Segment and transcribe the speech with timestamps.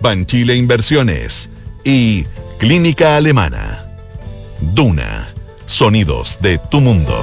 [0.00, 1.50] Banchile Inversiones
[1.82, 2.24] y
[2.58, 3.84] Clínica Alemana.
[4.60, 5.28] Duna.
[5.66, 7.20] Sonidos de tu mundo.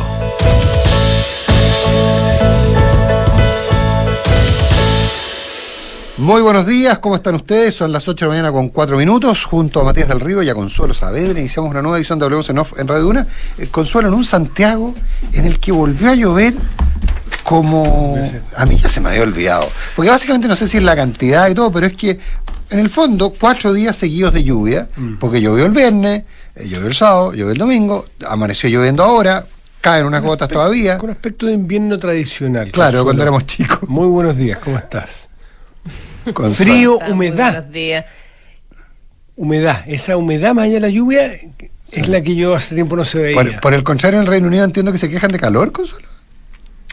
[6.18, 7.76] Muy buenos días, ¿cómo están ustedes?
[7.76, 10.50] Son las 8 de la mañana con 4 minutos, junto a Matías del Río y
[10.50, 11.40] a Consuelo Saavedra.
[11.40, 13.28] Iniciamos una nueva edición de Hablemos en Off en Radio Duna.
[13.58, 14.96] Eh, Consuelo, en un Santiago
[15.34, 16.56] en el que volvió a llover
[17.44, 18.18] como...
[18.56, 19.70] A mí ya se me había olvidado.
[19.96, 22.20] Porque básicamente no sé si es la cantidad y todo, pero es que
[22.70, 24.88] en el fondo cuatro días seguidos de lluvia,
[25.20, 26.24] porque llovió el viernes,
[26.56, 29.46] eh, llovió el sábado, llovió el domingo, amaneció lloviendo ahora,
[29.82, 30.98] caen unas gotas todavía.
[30.98, 32.72] Con aspecto de invierno tradicional.
[32.72, 33.88] Claro, cuando éramos chicos.
[33.88, 35.28] Muy buenos días, ¿cómo estás?
[36.34, 36.72] Consuelo.
[36.74, 37.52] Frío, Está, muy humedad.
[37.54, 38.06] buenos días.
[39.36, 39.84] Humedad.
[39.88, 41.34] Esa humedad más allá de la lluvia
[41.92, 43.36] es la que yo hace tiempo no se veía.
[43.36, 46.08] Por, por el contrario, en el Reino Unido entiendo que se quejan de calor, Consuelo.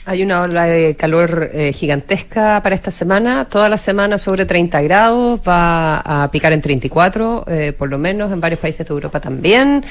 [0.04, 3.44] Hay una ola de calor eh, gigantesca para esta semana.
[3.44, 5.40] Toda la semana sobre 30 grados.
[5.46, 9.84] Va a picar en 34, eh, por lo menos, en varios países de Europa también.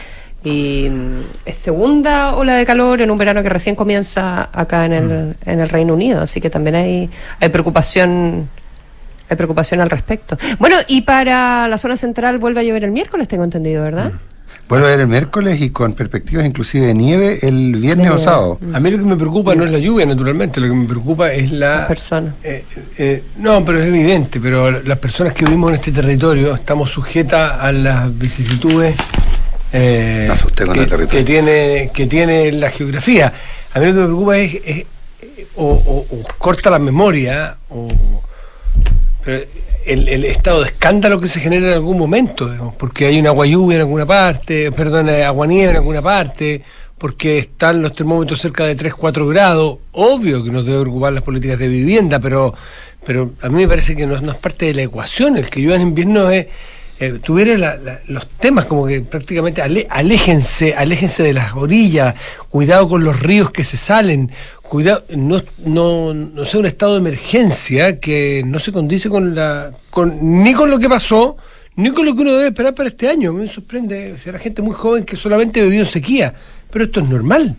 [0.44, 4.94] Y mm, es segunda ola de calor en un verano que recién comienza acá en
[4.94, 6.22] el, en el Reino Unido.
[6.22, 8.50] Así que también hay, hay preocupación.
[9.30, 10.36] Hay preocupación al respecto.
[10.60, 14.12] Bueno, y para la zona central vuelve a llover el miércoles, tengo entendido, ¿verdad?
[14.72, 18.58] Vuelve a ver el miércoles y con perspectivas inclusive de nieve el viernes o sábado.
[18.74, 20.62] A mí lo que me preocupa no es la lluvia, naturalmente.
[20.62, 21.80] Lo que me preocupa es la.
[21.80, 22.36] Las personas.
[22.42, 22.64] Eh,
[22.98, 24.40] eh, no, pero es evidente.
[24.40, 28.96] Pero las personas que vivimos en este territorio estamos sujetas a las vicisitudes.
[29.74, 31.20] eh, Me asusté con que, el territorio.
[31.20, 33.34] que tiene que tiene la geografía.
[33.74, 34.86] A mí lo que me preocupa es, es-
[35.56, 37.90] o, o- o corta la memoria o
[39.26, 39.44] pero
[39.86, 43.30] el, el estado de escándalo que se genera en algún momento, digamos, porque hay una
[43.30, 46.64] agua lluvia en alguna parte, perdón, eh, agua nieve en alguna parte,
[46.98, 51.24] porque están los termómetros cerca de 3, 4 grados, obvio que nos debe preocupar las
[51.24, 52.54] políticas de vivienda, pero,
[53.04, 55.62] pero a mí me parece que no, no es parte de la ecuación, el que
[55.62, 56.48] llueva en invierno es...
[57.04, 57.80] Eh, tuviera
[58.10, 62.14] los temas como que prácticamente ale- aléjense, aléjense de las orillas,
[62.48, 64.32] cuidado con los ríos que se salen,
[64.62, 69.72] cuidado, no, no, no sea un estado de emergencia que no se condice con la,
[69.90, 71.38] con, ni con lo que pasó,
[71.76, 73.34] ni con lo que uno debe esperar para este año.
[73.34, 76.36] Me sorprende, será gente muy joven que solamente vivió en sequía,
[76.70, 77.56] pero esto es normal.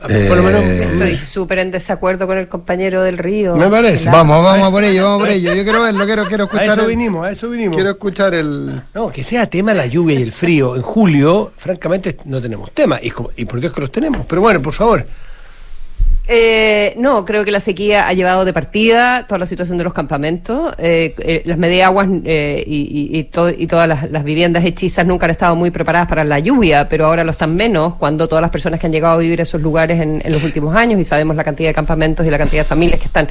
[0.00, 3.56] A- a- Por lo menos Eh, Estoy súper en desacuerdo con el compañero del río.
[3.56, 4.10] Me parece.
[4.10, 5.54] Vamos, vamos a por ello, vamos a por ello.
[5.54, 6.66] Yo quiero verlo, quiero, quiero a escuchar.
[6.70, 7.74] eso el- vinimos, a eso vinimos.
[7.76, 8.82] Quiero escuchar el.
[8.94, 10.76] No, que sea tema la lluvia y el frío.
[10.76, 12.98] En julio, francamente, no tenemos tema.
[13.02, 14.26] Y, como- y por Dios que los tenemos.
[14.26, 15.06] Pero bueno, por favor.
[16.28, 19.92] Eh, no, creo que la sequía ha llevado de partida toda la situación de los
[19.92, 20.74] campamentos.
[20.78, 25.06] Eh, eh, las mediaguas eh, y, y- y to- y todas las, las viviendas hechizas
[25.06, 28.42] nunca han estado muy preparadas para la lluvia, pero ahora lo están menos cuando todas
[28.42, 31.04] las personas que han llegado a vivir esos lugares en, en los últimos años y
[31.04, 33.28] sabemos la cantidad de campamentos y la cantidad de familias que están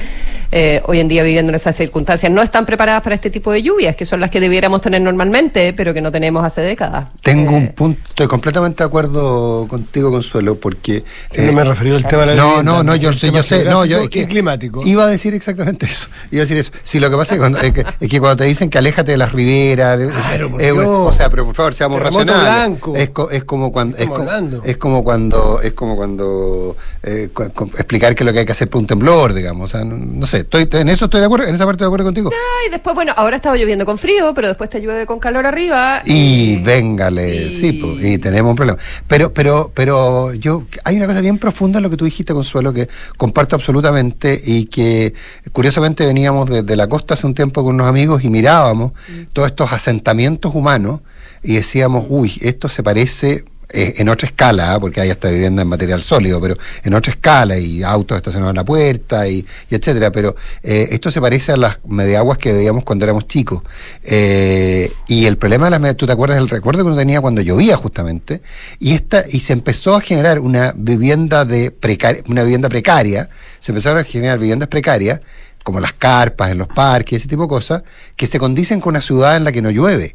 [0.50, 3.62] eh, hoy en día viviendo en esas circunstancias no están preparadas para este tipo de
[3.62, 7.08] lluvias, que son las que debiéramos tener normalmente, pero que no tenemos hace décadas.
[7.22, 11.04] Tengo Eh, un punto, estoy completamente de acuerdo contigo, Consuelo, porque.
[11.36, 13.18] No me he referido al tema de la No, vivienda, no, no, me yo yo
[13.18, 14.82] tema sé, no, yo y climático.
[14.84, 16.08] Iba a decir exactamente eso.
[16.30, 16.70] Iba a decir eso.
[16.84, 19.12] Si lo que pasa es, cuando- es que, es que cuando te dicen que aléjate
[19.12, 22.80] de las riberas, Claro, por eh, o sea, pero por favor, seamos Terremoto racionales.
[22.96, 24.30] Es, co- es como cuando es como,
[24.64, 28.52] es como cuando es como cuando eh, cu- cu- explicar que lo que hay que
[28.52, 31.26] hacer por un temblor, digamos, o sea, no, no sé, estoy en eso estoy de
[31.26, 32.30] acuerdo, en esa parte estoy de acuerdo contigo.
[32.66, 36.02] Y después, bueno, ahora estaba lloviendo con frío, pero después te llueve con calor arriba.
[36.04, 38.78] Y eh, véngale, y- sí, po, y tenemos un problema.
[39.06, 42.72] Pero, pero, pero yo, hay una cosa bien profunda en lo que tú dijiste, Consuelo,
[42.76, 45.14] que comparto absolutamente y que
[45.52, 48.92] curiosamente veníamos desde la costa hace un tiempo con unos amigos y mirábamos
[49.32, 51.00] todos estos asentamientos humanos
[51.42, 54.80] y decíamos, uy, esto se parece eh, en otra escala, ¿ah?
[54.80, 58.56] porque hay hasta vivienda en material sólido, pero en otra escala y autos estacionados en
[58.56, 60.12] la puerta y, etcétera.
[60.12, 63.62] Pero eh, esto se parece a las mediaguas que veíamos cuando éramos chicos.
[64.04, 67.20] Eh, y el problema de las mediaguas, tú te acuerdas del recuerdo que uno tenía
[67.20, 68.40] cuando llovía justamente,
[68.78, 73.28] y esta, y se empezó a generar una vivienda de precaria, una vivienda precaria,
[73.58, 75.20] se empezaron a generar viviendas precarias,
[75.64, 77.82] como las carpas en los parques, ese tipo de cosas,
[78.14, 80.14] que se condicen con una ciudad en la que no llueve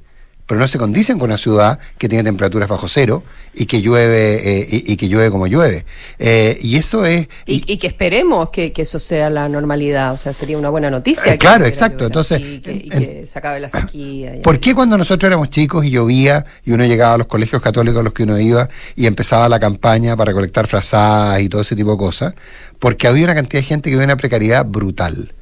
[0.52, 4.36] pero no se condicen con una ciudad que tiene temperaturas bajo cero y que llueve
[4.60, 5.86] eh, y, y que llueve como llueve.
[6.20, 7.30] Eh, y eso es...
[7.46, 10.92] Y, y que esperemos que, que eso sea la normalidad, o sea, sería una buena
[10.92, 11.36] noticia.
[11.36, 12.08] Eh, claro, exacto.
[12.08, 14.42] Entonces, que, y que se acabe la sequía.
[14.44, 18.02] ¿Por qué cuando nosotros éramos chicos y llovía y uno llegaba a los colegios católicos
[18.02, 21.78] a los que uno iba y empezaba la campaña para recolectar frazadas y todo ese
[21.78, 22.34] tipo de cosas?
[22.78, 25.34] Porque había una cantidad de gente que vivía una precariedad brutal.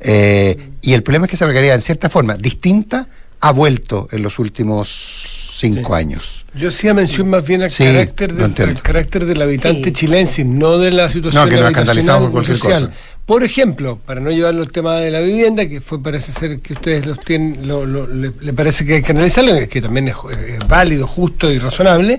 [0.00, 3.06] Eh, y el problema es que esa precariedad, en cierta forma, distinta,
[3.48, 6.44] ha vuelto en los últimos cinco años.
[6.54, 9.92] Yo hacía mención más bien al, Sí, carácter, del, al carácter del habitante Sí.
[9.92, 12.82] chilense, no de la situación No, que nos escandalizamos por cualquier social.
[12.88, 12.94] cosa.
[13.26, 16.74] Por ejemplo, para no llevarlo al tema de la vivienda, que fue parece ser que
[16.74, 20.14] ustedes los tienen, lo, lo- le, le parece que hay que analizarlo, que también es,
[20.48, 22.18] es válido, justo y razonable.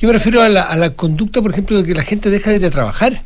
[0.00, 2.50] Yo me refiero a la, a la conducta, por ejemplo, de que la gente deja
[2.50, 3.22] de ir a trabajar.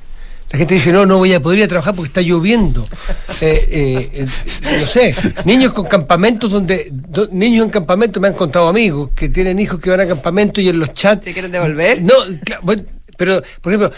[0.51, 2.87] La gente dice, no, no voy a poder ir a trabajar porque está lloviendo.
[3.43, 5.15] Eh, eh, eh, no sé,
[5.45, 9.79] niños con campamentos donde, do- niños en campamentos me han contado amigos que tienen hijos
[9.79, 11.23] que van a campamentos y en los chats...
[11.25, 12.01] ¿Se quieren devolver?
[12.01, 12.83] No, claro, bueno,
[13.19, 13.93] pero, por ejemplo,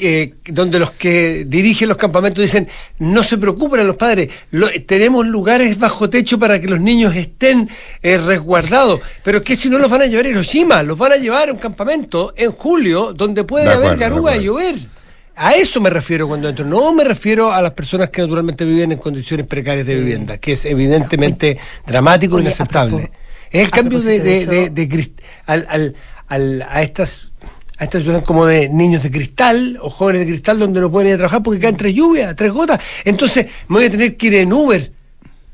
[0.00, 2.68] eh, donde los que dirigen los campamentos dicen,
[2.98, 7.16] no se preocupen a los padres, lo- tenemos lugares bajo techo para que los niños
[7.16, 7.70] estén
[8.02, 11.16] eh, resguardados, pero que si no los van a llevar a Hiroshima, los van a
[11.16, 14.95] llevar a un campamento en julio donde puede De haber acuerdo, de garuga y llover.
[15.38, 16.64] A eso me refiero cuando entro.
[16.64, 20.52] No me refiero a las personas que naturalmente viven en condiciones precarias de vivienda, que
[20.52, 23.10] es evidentemente dramático e inaceptable.
[23.50, 25.94] Es el cambio de, de de- de- de crist- al, al-
[26.28, 27.32] al- a estas
[27.78, 31.08] a esta situación como de niños de cristal o jóvenes de cristal donde no pueden
[31.08, 32.80] ir a trabajar porque caen tres lluvias, tres gotas.
[33.04, 34.90] Entonces me voy a tener que ir en Uber.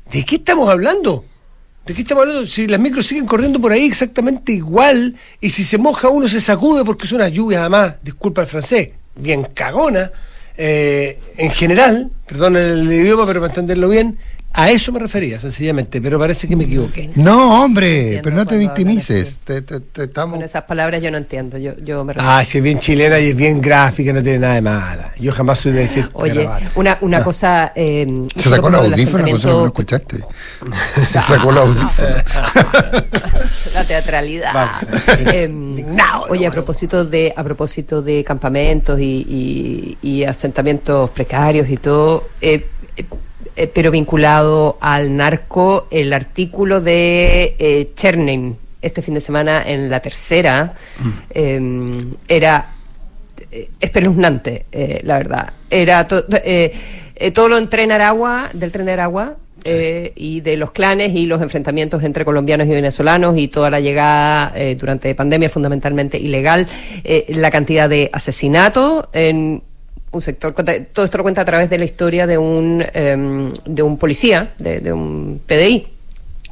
[0.09, 1.25] ¿De qué estamos hablando?
[1.85, 2.47] ¿De qué estamos hablando?
[2.47, 6.39] Si las micros siguen corriendo por ahí exactamente igual y si se moja uno se
[6.39, 10.11] sacude porque es una lluvia además, disculpa el francés, bien cagona,
[10.57, 14.17] eh, en general, perdón el idioma pero para entenderlo bien,
[14.55, 17.09] a eso me refería sencillamente, pero parece que me equivoqué.
[17.15, 19.39] No, hombre, pero no te victimices.
[19.43, 20.35] Te- te- te estamos...
[20.35, 21.57] Con esas palabras yo no entiendo.
[21.57, 24.53] Yo, yo me Ah, si es bien chilena y es bien gráfica, no tiene nada
[24.55, 25.11] de mala.
[25.19, 27.71] Yo jamás soy de decir Oye, una, una cosa.
[27.75, 30.17] Eh, Se sacó los del audífonos, por eso no lo escuchaste.
[30.95, 32.23] Se sacó los audífonos.
[33.73, 34.53] la teatralidad.
[35.33, 35.83] Eh,
[36.29, 42.27] oye, a propósito de a propósito de campamentos y, y- y asentamientos precarios y todo,
[42.41, 42.67] eh,
[43.55, 49.89] eh, pero vinculado al narco, el artículo de eh, Chernin este fin de semana en
[49.89, 50.73] la tercera
[51.29, 52.73] eh, era
[53.51, 55.53] eh, espeluznante, eh, la verdad.
[55.69, 56.25] Era to-
[57.33, 59.35] todo lo en tren Aragua, del tren de Aragua,
[59.65, 63.79] eh, y de los clanes y los enfrentamientos entre colombianos y venezolanos y toda la
[63.79, 66.67] llegada eh, durante pandemia fundamentalmente ilegal,
[67.05, 69.63] eh, la cantidad de asesinatos en
[70.13, 73.81] un sector, todo esto lo cuenta a través de la historia de un, em, de
[73.83, 75.87] un policía, de, un PDI.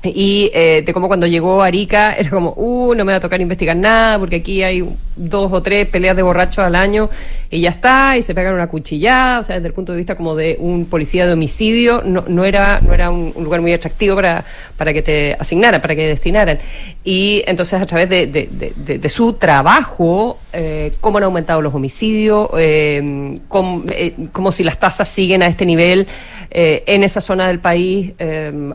[0.03, 3.19] Y eh, de cómo cuando llegó a Arica era como, uh, no me va a
[3.19, 4.83] tocar investigar nada porque aquí hay
[5.15, 7.07] dos o tres peleas de borrachos al año
[7.51, 10.15] y ya está, y se pegan una cuchillada, o sea, desde el punto de vista
[10.15, 14.15] como de un policía de homicidio, no, no era, no era un, lugar muy atractivo
[14.15, 14.43] para,
[14.75, 16.57] para que te asignaran, para que destinaran.
[17.03, 23.37] Y entonces a través de- de su trabajo, eh, cómo han aumentado los homicidios, eh,
[23.47, 26.07] cómo, eh, cómo si las tasas siguen a este nivel
[26.49, 28.13] eh, en esa zona del país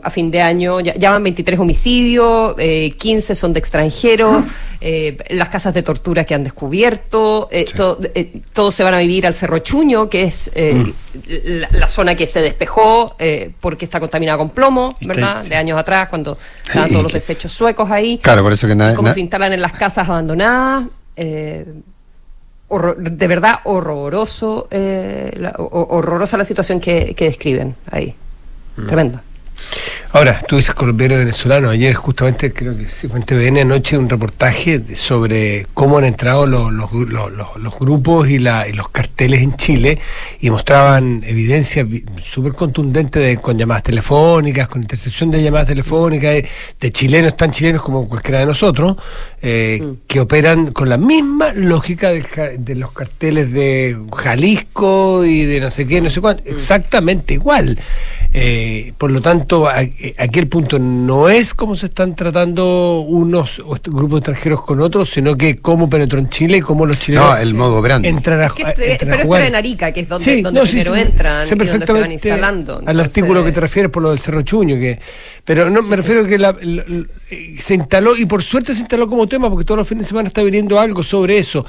[0.03, 4.43] a fin de año, ya, ya van 23 homicidios, eh, 15 son de extranjeros,
[5.29, 9.33] las casas de tortura que han descubierto, to- eh, todos se van a vivir al
[9.35, 10.93] Cerro Chuño, que es eh,
[11.45, 13.15] la, la zona que se despejó
[13.59, 15.43] porque está contaminada con plomo, ¿verdad?
[15.43, 18.17] De años atrás, cuando estaban todos los desechos suecos ahí.
[18.19, 18.93] Claro, por eso que nada.
[18.93, 20.85] Y cómo na- se instalan en las casas abandonadas.
[21.17, 21.65] Eh,
[22.69, 28.15] horror- de verdad horroroso, eh, la- ho- horrorosa la situación que, que describen ahí.
[28.87, 29.19] Tremendo.
[30.11, 31.69] Ahora, tú dices colombiano venezolano.
[31.69, 36.05] Ayer justamente creo que sí, fue en TVN anoche un reportaje de- sobre cómo han
[36.05, 39.99] entrado los, los, los- los- los grupos y, la- y los carteles en Chile
[40.39, 46.31] y mostraban evidencia vi- súper contundente de, con llamadas telefónicas, con intercepción de llamadas telefónicas,
[46.33, 46.47] de,
[46.79, 48.95] de chilenos tan chilenos como cualquiera de nosotros,
[49.41, 55.59] eh, que operan con la misma lógica ja- de, los carteles de Jalisco y de
[55.59, 57.77] no sé qué, no sé cuánto, exactamente igual.
[58.33, 63.61] Eh, por lo tanto, a- eh, aquel punto no es cómo se están tratando unos
[63.85, 67.37] grupos extranjeros con otros, sino que cómo penetró en Chile y cómo los chilenos No,
[67.37, 68.07] el modo operandi.
[68.09, 70.09] entran a, Es que a- esto- entran a pero esto era en Arica, que es
[70.09, 72.81] donde, Sí, donde no, primero sí, entran sé y donde se van instalando.
[72.85, 74.99] Al artículo que te refieres por lo del Cerro Chuño, que,
[75.45, 78.81] pero no, me refiero que la- la- la- eh, se instaló, y por suerte se
[78.81, 81.65] instaló como tema, porque todos los fines de semana está viniendo algo sobre eso.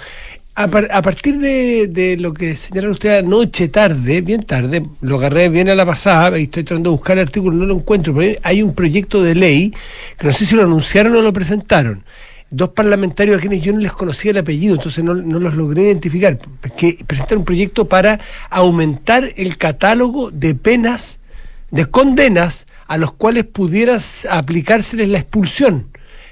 [0.58, 5.48] A, par- a partir de, lo que señalaron ustedes anoche, tarde, bien tarde, lo agarré
[5.50, 8.36] bien a la pasada y estoy tratando de buscar el artículo, no lo encuentro, pero
[8.42, 9.72] hay- un proyecto de ley
[10.18, 12.02] que no sé si lo anunciaron o lo presentaron.
[12.50, 16.38] Dos parlamentarios a quienes yo no les conocía el apellido, entonces no, los logré identificar,
[16.76, 18.18] que presentan un proyecto para
[18.50, 21.20] aumentar el catálogo de penas,
[21.70, 23.98] de condenas a los cuales pudiera
[24.30, 25.86] aplicárseles la expulsión.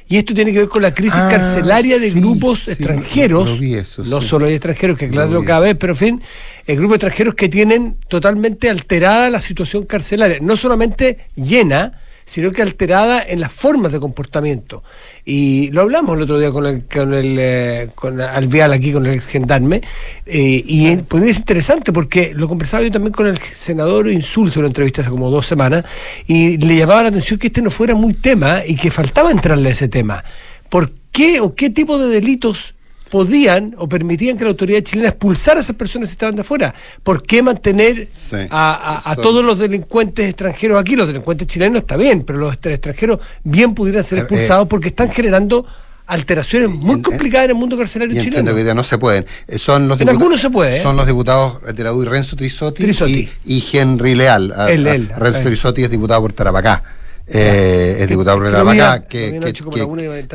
[0.09, 3.61] Y esto tiene que ver con la crisis Ah, carcelaria de sí, grupos sí, extranjeros.
[3.61, 4.29] lo eso, no sí.
[4.29, 6.23] solo hay extranjeros, que Lo aclararlo vi cada vez, pero en fin,
[6.67, 10.39] el grupo de extranjeros que tienen totalmente alterada la situación carcelaria.
[10.41, 14.83] No solamente llena, sino que alterada en las formas de comportamiento.
[15.25, 19.07] Y lo hablamos el otro día con el, con el eh, con Alveal aquí, con
[19.07, 19.81] el ex gendarme,
[20.27, 24.57] eh, y es- pues es interesante porque lo conversaba yo también con el senador Insulza
[24.59, 25.85] en una entrevista hace como dos semanas,
[26.27, 29.69] y le llamaba la atención que este no fuera muy tema y que faltaba entrarle
[29.69, 30.23] a ese tema.
[30.69, 32.75] ¿Por qué o qué tipo de delitos
[33.11, 36.75] podían o permitían que la autoridad chilena expulsara a esas personas si estaban de afuera?
[37.03, 38.37] ¿Por qué mantener Sí.
[38.51, 38.73] a,
[39.05, 40.97] a- a Son- todos los delincuentes extranjeros aquí?
[40.97, 44.89] Los delincuentes chilenos está bien, pero los extranjeros bien pudieran ser Eh, expulsados eh, porque
[44.89, 45.67] están generando
[46.09, 48.39] alteraciones muy en- complicadas en el mundo carcelario Y chileno.
[48.39, 49.27] entiendo que día no se pueden.
[49.49, 50.83] Eh, Son los En algunos se puede, ¿eh?
[50.83, 53.29] Son los diputados de la UI Renzo Trisotti, Trisotti.
[53.45, 54.53] Y, y Henry Leal.
[54.57, 55.43] A- Él, a- él, Renzo eh.
[55.45, 56.83] Trisotti es diputado por Tarapacá.
[57.29, 59.81] Eh, es diputado vi Tarapacá, que, que- que-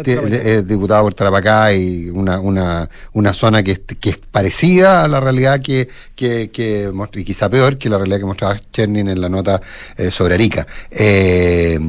[0.04, 5.06] de es diputado por Tarapacá y una, una, una zona que, es- que es parecida
[5.06, 9.08] a la realidad que, que, que y quizá peor que la realidad que mostraba Chernin
[9.08, 9.62] en la nota
[9.96, 11.80] eh, sobre Arica, eh,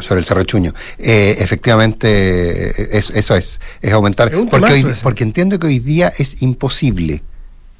[0.00, 0.72] sobre el Cerro Chuño.
[0.98, 4.30] Eh, efectivamente, eh, es- eso es, es aumentar.
[4.30, 7.22] Porque, hoy- porque entiendo que hoy día es imposible.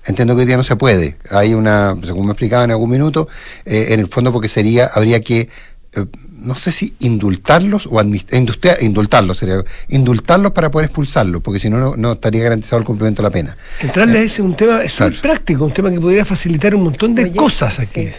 [0.07, 1.17] Entiendo que hoy día no se puede.
[1.31, 3.29] Hay una, según me explicaba en algún minuto,
[3.65, 5.49] eh, en el fondo porque sería, habría que,
[5.97, 6.05] eh,
[6.45, 9.57] no sé si indultarlos o industea- indultarlos sería,
[9.89, 13.33] indultarlos para poder expulsarlos, porque si no, no, no estaría garantizado el cumplimiento de la
[13.33, 13.57] pena.
[13.81, 15.15] Entrarle a ese es un tema, es Claro.
[15.21, 18.07] práctico, un tema que podría facilitar un montón de Oye, cosas aquí.
[18.07, 18.13] sí.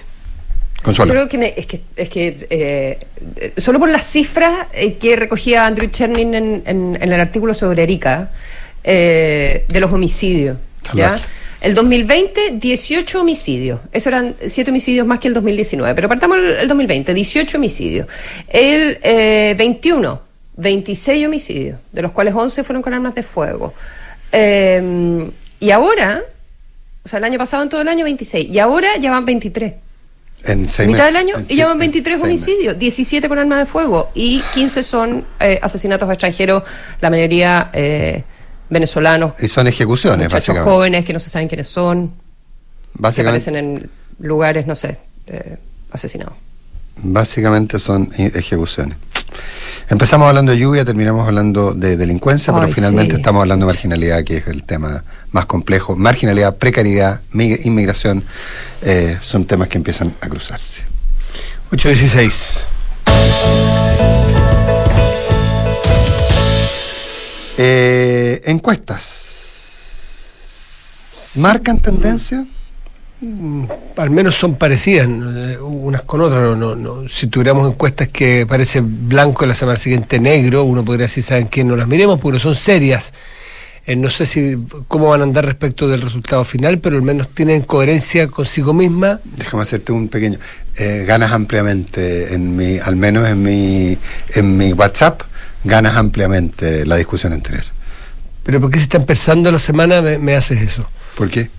[0.83, 1.13] Consuelo.
[1.13, 2.99] Solo que me- es que, es que eh,
[3.37, 7.53] eh, solo por las cifras eh, que recogía Andrew Chernin en, en- en el artículo
[7.55, 8.29] sobre Erika,
[8.83, 10.57] eh, de los homicidios.
[10.93, 11.15] ¿ya?
[11.61, 13.79] El 2020, 18 homicidios.
[13.91, 15.95] Eso eran 7 homicidios más que el 2019.
[15.95, 18.07] Pero partamos el, el 2020, 18 homicidios.
[18.47, 20.21] El eh, 21,
[20.57, 23.73] 26 homicidios, de los cuales 11 fueron con armas de fuego.
[24.31, 26.21] Eh, y ahora,
[27.03, 29.73] o sea, el año pasado en todo el año 26, y ahora ya van 23
[30.43, 32.47] En seis mitad del meses, año en y llevan siete- 23 seis meses.
[32.47, 36.63] homicidios, 17 con arma de fuego y 15 son eh, asesinatos extranjeros,
[37.01, 38.23] la mayoría eh,
[38.75, 40.69] venezolanos, Y son ejecuciones, muchachos básicamente.
[40.71, 42.13] jóvenes que no se saben quiénes son, que
[42.95, 43.89] Básicamente, aparecen en
[44.19, 45.57] lugares, no sé, eh,
[45.91, 46.33] asesinados.
[46.97, 48.97] básicamente son ejecuciones.
[49.89, 53.21] Empezamos hablando de lluvia, terminamos hablando de delincuencia, pero finalmente sí.
[53.21, 55.95] estamos hablando de marginalidad, que es el tema más complejo.
[55.95, 58.23] Marginalidad, precariedad, mi- inmigración,
[58.81, 60.81] eh, son temas que empiezan a cruzarse.
[61.71, 63.84] 816.
[67.57, 69.23] Eh, encuestas.
[71.35, 72.45] ¿Marcan tendencia?
[73.95, 76.41] al menos son parecidas eh, unas con otras.
[76.41, 77.09] No, no, no.
[77.09, 81.47] Si tuviéramos encuestas que parece blanco y la semana siguiente negro, uno podría decir, ¿saben
[81.47, 81.63] qué?
[81.63, 83.13] No las miremos porque son serias.
[83.87, 84.57] Eh, no sé si
[84.87, 89.19] cómo van a andar respecto del resultado final, pero al menos tienen coherencia consigo misma.
[89.23, 90.39] Déjame hacerte un pequeño.
[90.77, 93.97] eh, ganas ampliamente, en mi, al menos en mi,
[94.33, 95.21] en mi WhatsApp,
[95.65, 97.65] ganas ampliamente la discusión anterior.
[98.43, 100.87] Pero ¿por qué si está empezando la semana me, me haces eso?
[101.17, 101.49] ¿Por qué?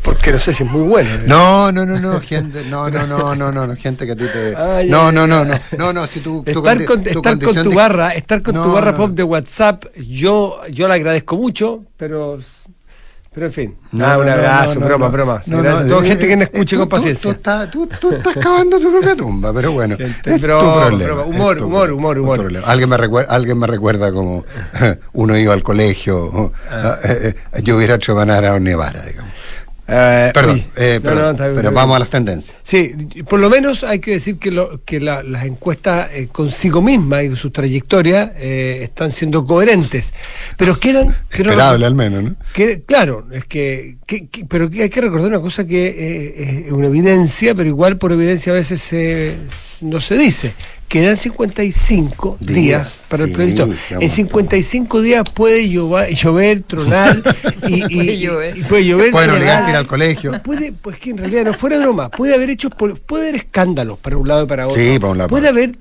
[0.00, 1.10] Porque no sé si es muy bueno.
[1.10, 1.24] eh.
[1.26, 4.24] No, no, no, no, gente, no, no, no, no, no, no, gente que a ti
[4.32, 4.52] te...
[4.88, 6.42] No, no, no, no, no, no, si tú...
[6.42, 9.10] tu Estar, con, tu estar con condición tu de- barra, estar con tu barra pop
[9.10, 12.38] de WhatsApp, yo, yo la agradezco mucho, pero,
[13.34, 13.76] pero en fin.
[13.90, 15.12] No, ah, un no, abrazo, no, no, broma, no.
[15.12, 15.42] broma.
[15.46, 17.34] No, no, eh, gente que me eh, escuche con paciencia.
[17.68, 19.96] Tú, estás, cavando tu propia tumba, pero bueno.
[19.98, 21.22] Es problema.
[21.24, 22.62] Humor, humor, humor, humor.
[22.64, 24.44] Alguien me, recuerda, alguien me recuerda como
[25.14, 26.52] uno iba al colegio,
[27.02, 29.32] eh, yo hubiera hecho ganar a Nevara, digamos.
[29.86, 32.56] Eh, Perdón, eh, perdón, no, bien, pero vamos a las tendencias.
[32.62, 32.94] Sí,
[33.28, 37.24] por lo menos hay que decir que, lo, que la- las encuestas eh, consigo mismas
[37.24, 40.14] y sus trayectorias eh, están siendo coherentes.
[40.56, 41.14] Pero quedan.
[41.30, 42.34] Esperable al menos, ¿no?
[42.54, 46.72] que, claro, es que, que- que- pero hay que recordar una cosa que eh, es
[46.72, 49.34] una evidencia, pero igual por evidencia a veces se-
[49.82, 50.54] no se dice.
[50.94, 54.08] Quedan 55 días, Días, para el sí, qué En montón.
[54.08, 57.20] 55 días puede llover, llover tronar
[57.66, 58.58] y, y- Puede llover.
[58.58, 59.10] y puede llover.
[59.10, 59.40] Pueden nevar.
[59.42, 60.42] obligarte a ir al colegio.
[60.44, 64.16] Puede, pues que en realidad no fuera broma, puede haber hecho, puede haber escándalos para
[64.16, 64.80] un lado y para otro.
[64.80, 65.76] Sí, para un lado, Puede haber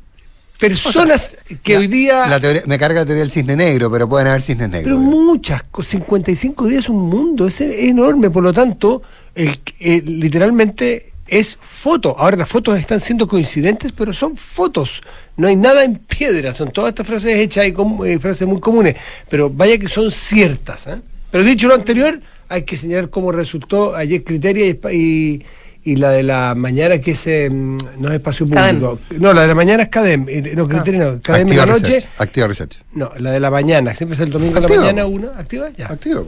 [0.58, 2.26] personas que La- hoy día...
[2.28, 4.84] la teoría- me carga la teoría del cisne negro, pero pueden haber cisnes negros.
[4.86, 9.04] Pero muchas, co- 55 días es un mundo, es enorme, por lo tanto,
[9.36, 12.16] el, eh, literalmente es foto.
[12.20, 15.02] Ahora las fotos están siendo coincidentes, pero son fotos.
[15.38, 18.60] No hay nada en piedra, son todas estas frases hechas y com- eh, frases muy
[18.60, 18.96] comunes,
[19.30, 20.88] pero vaya que son ciertas.
[20.88, 20.96] ¿eh?
[21.32, 25.44] Pero dicho lo anterior, hay que señalar cómo resultó ayer Criteria y, y,
[25.92, 28.80] y la de la mañana, que es, eh, no es espacio Cadem.
[28.80, 29.00] público.
[29.20, 31.74] No, la de la mañana es Cadem, eh, no, Criteria no, Cadem en Activa la
[31.74, 31.94] noche.
[31.96, 32.14] Research.
[32.22, 32.78] Activa Research.
[32.94, 34.82] No, la de la mañana, siempre es el domingo en la Activa.
[34.84, 35.88] mañana, una, activa, ya.
[35.88, 36.28] Activo.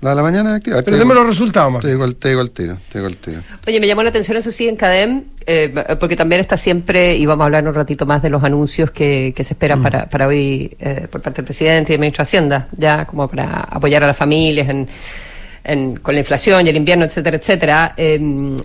[0.00, 0.82] La de la mañana es activa.
[0.82, 2.76] Pero los resultados, más Te digo, el- te digo el tiro.
[2.92, 3.40] Te digo el tiro.
[3.66, 7.24] Oye, me llamó la atención eso sí en CADEM, eh, porque también está siempre, y
[7.26, 10.26] vamos a hablar un ratito más de los anuncios que, que se esperan para, para
[10.26, 14.04] hoy eh, por parte del presidente y del ministro de Hacienda, ya como para apoyar
[14.04, 14.86] a las familias en,
[15.64, 17.94] en- con la inflación y el invierno, etcétera, etcétera.
[17.96, 18.18] eh,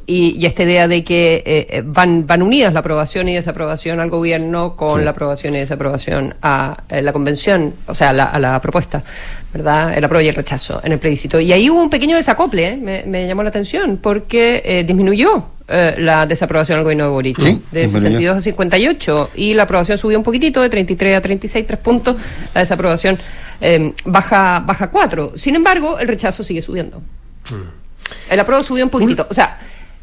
[0.05, 3.99] y, y esta idea de que eh, eh, van, van unidas la aprobación y desaprobación
[3.99, 5.05] al gobierno con Sí.
[5.05, 9.03] la aprobación y desaprobación a eh, la convención, o sea, a la, a la propuesta,
[9.53, 9.97] ¿verdad?
[9.97, 11.39] El apruebo y el rechazo en el plebiscito.
[11.39, 12.75] Y ahí hubo un pequeño desacople, ¿eh?
[12.77, 17.39] me, me llamó la atención, porque eh, disminuyó eh, la desaprobación al gobierno de Boric,
[17.39, 18.09] Sí, de disminuyó.
[18.33, 22.15] 62 a 58, y la aprobación subió un poquitito, de 33 a 36, tres puntos,
[22.53, 23.19] la desaprobación
[23.61, 25.33] eh, baja, baja 4.
[25.35, 27.01] Sin embargo, el rechazo sigue subiendo.
[28.29, 29.27] El apruebo subió un poquitito.
[29.29, 29.57] O sea,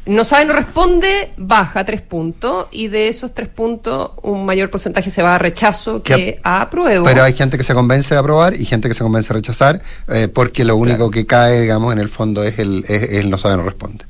[0.05, 5.11] no sabe, no responde, baja tres puntos y de esos tres puntos un mayor porcentaje
[5.11, 7.03] se va a rechazo que Que- a apruebo.
[7.03, 9.81] Pero hay gente que se convence de aprobar y gente que se convence de rechazar,
[10.07, 13.29] eh, porque lo único que cae, digamos, en el fondo es el, es, es el
[13.29, 14.05] no sabe, no responde.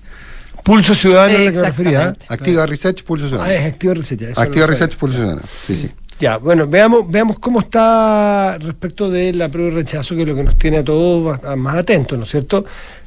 [0.68, 2.10] Pulso Ciudadano es lo que me refería.
[2.10, 2.14] ¿eh?
[2.28, 3.54] Activa Research, Pulso Ah, Ciudadano.
[3.54, 4.20] es Activa Research.
[4.22, 4.96] ya, eso Activa no Research.
[4.98, 5.42] Pulso Ciudadano.
[5.66, 5.90] Sí, sí.
[6.20, 10.36] Ya, bueno, veamos, veamos cómo está respecto de la prueba y rechazo, que es lo
[10.36, 12.66] que nos tiene a todos más- atentos, ¿no es cierto?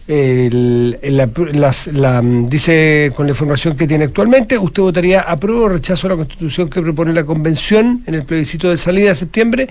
[0.09, 5.64] El- el- la, las- la, dice con la información que tiene actualmente, usted votaría apruebo
[5.64, 9.17] o rechazo a la constitución que propone la convención en el plebiscito de salida de
[9.17, 9.69] septiembre.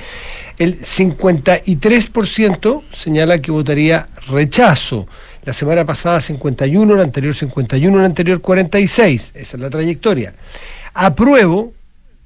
[0.58, 5.08] El 53% señala que votaría rechazo.
[5.50, 9.32] La semana pasada 51, la anterior 51, la anterior 46.
[9.34, 10.36] Esa es la trayectoria.
[10.94, 11.74] Apruebo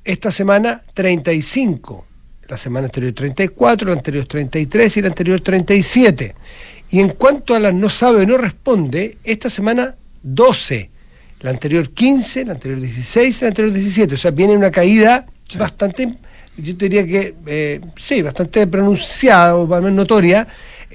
[0.03, 2.05] esta semana 35,
[2.49, 6.35] la semana anterior 34, la anterior 33 y la anterior 37.
[6.89, 10.89] Y en cuanto a las no sabe o no responde, esta semana 12,
[11.43, 14.15] la anterior 15, la anterior 16 y la anterior 17.
[14.15, 16.13] O sea, viene una caída bastante,
[16.57, 20.45] yo diría que, eh, sí, bastante pronunciada o más notoria.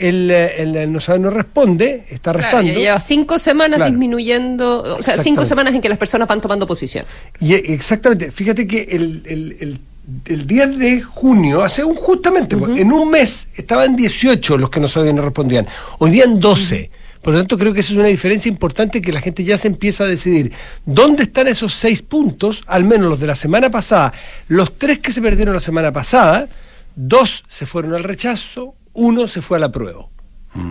[0.00, 2.70] El, eh, el, el no sabe no responde, está restando.
[2.72, 3.90] ya lleva cinco semanas Claro.
[3.90, 7.04] disminuyendo, o sea, cinco semanas en que las personas van tomando posición.
[7.40, 9.78] Y eh, exactamente, fíjate que el, el, el,
[10.26, 14.80] el 10 de junio, hace un justamente, pues, en un mes estaban 18 los que
[14.80, 15.66] no sabían no respondían,
[15.98, 16.90] hoy día en 12.
[17.22, 19.66] Por lo tanto, creo que esa es una diferencia importante que la gente ya se
[19.66, 20.52] empieza a decidir.
[20.86, 22.62] ¿Dónde están esos seis puntos?
[22.68, 24.12] Al menos los de la semana pasada.
[24.46, 26.48] Los tres que se perdieron la semana pasada,
[26.94, 30.10] dos se fueron al rechazo, uno se fue al apruebo.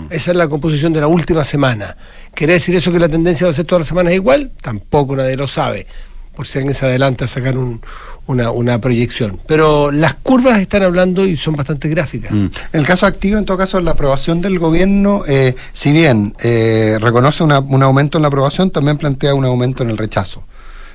[0.09, 1.95] Esa es la composición de la última semana.
[2.33, 4.51] ¿Quiere decir eso que la tendencia va a ser todas las semanas igual?
[4.61, 5.87] Tampoco nadie lo sabe.
[6.35, 7.79] Por si alguien se adelanta a sacar un-
[8.25, 9.39] una, una proyección.
[9.47, 12.31] Pero las curvas están hablando y son bastante gráficas.
[12.31, 12.45] Mm.
[12.73, 16.97] En el caso activo, en todo caso, la aprobación del gobierno, eh, si bien eh,
[16.99, 20.43] reconoce una- un aumento en la aprobación, también plantea un aumento en el rechazo.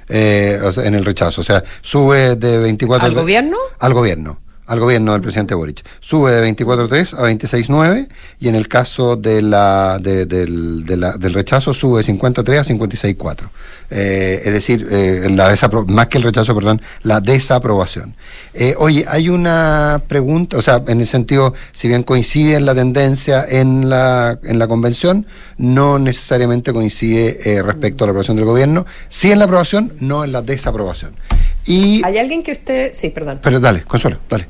[0.09, 1.41] Eh, o sea, en el rechazo.
[1.41, 3.07] O sea, sube de 24...
[3.07, 3.57] ¿Al gobierno?
[3.79, 4.39] Al gobierno.
[4.73, 5.85] Al gobierno del presidente Boric.
[6.01, 8.09] Sube de 24.3 a 26.9
[8.41, 12.59] y en el caso de la, de- del, de la- del rechazo sube de 53
[12.61, 13.51] a 56.4.
[13.91, 18.15] Eh, es decir, eh, la desapro- más que el rechazo, perdón, la desaprobación.
[18.55, 22.75] Eh, oye, hay una pregunta, o sea, en el sentido, si bien coincide en la
[22.75, 25.27] tendencia en la, en la convención,
[25.59, 30.25] no necesariamente coincide eh, respecto a la aprobación del gobierno, sí en la aprobación, no
[30.25, 31.13] en la desaprobación.
[31.67, 33.39] Y, ¿Hay alguien que usted, sí, perdón.
[33.43, 34.47] pero dale, Consuelo, dale.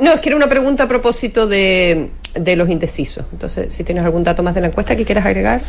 [0.00, 3.24] No, es que era una pregunta a propósito de, de los indecisos.
[3.32, 5.62] Entonces, si tienes algún dato más de la encuesta que quieras agregar.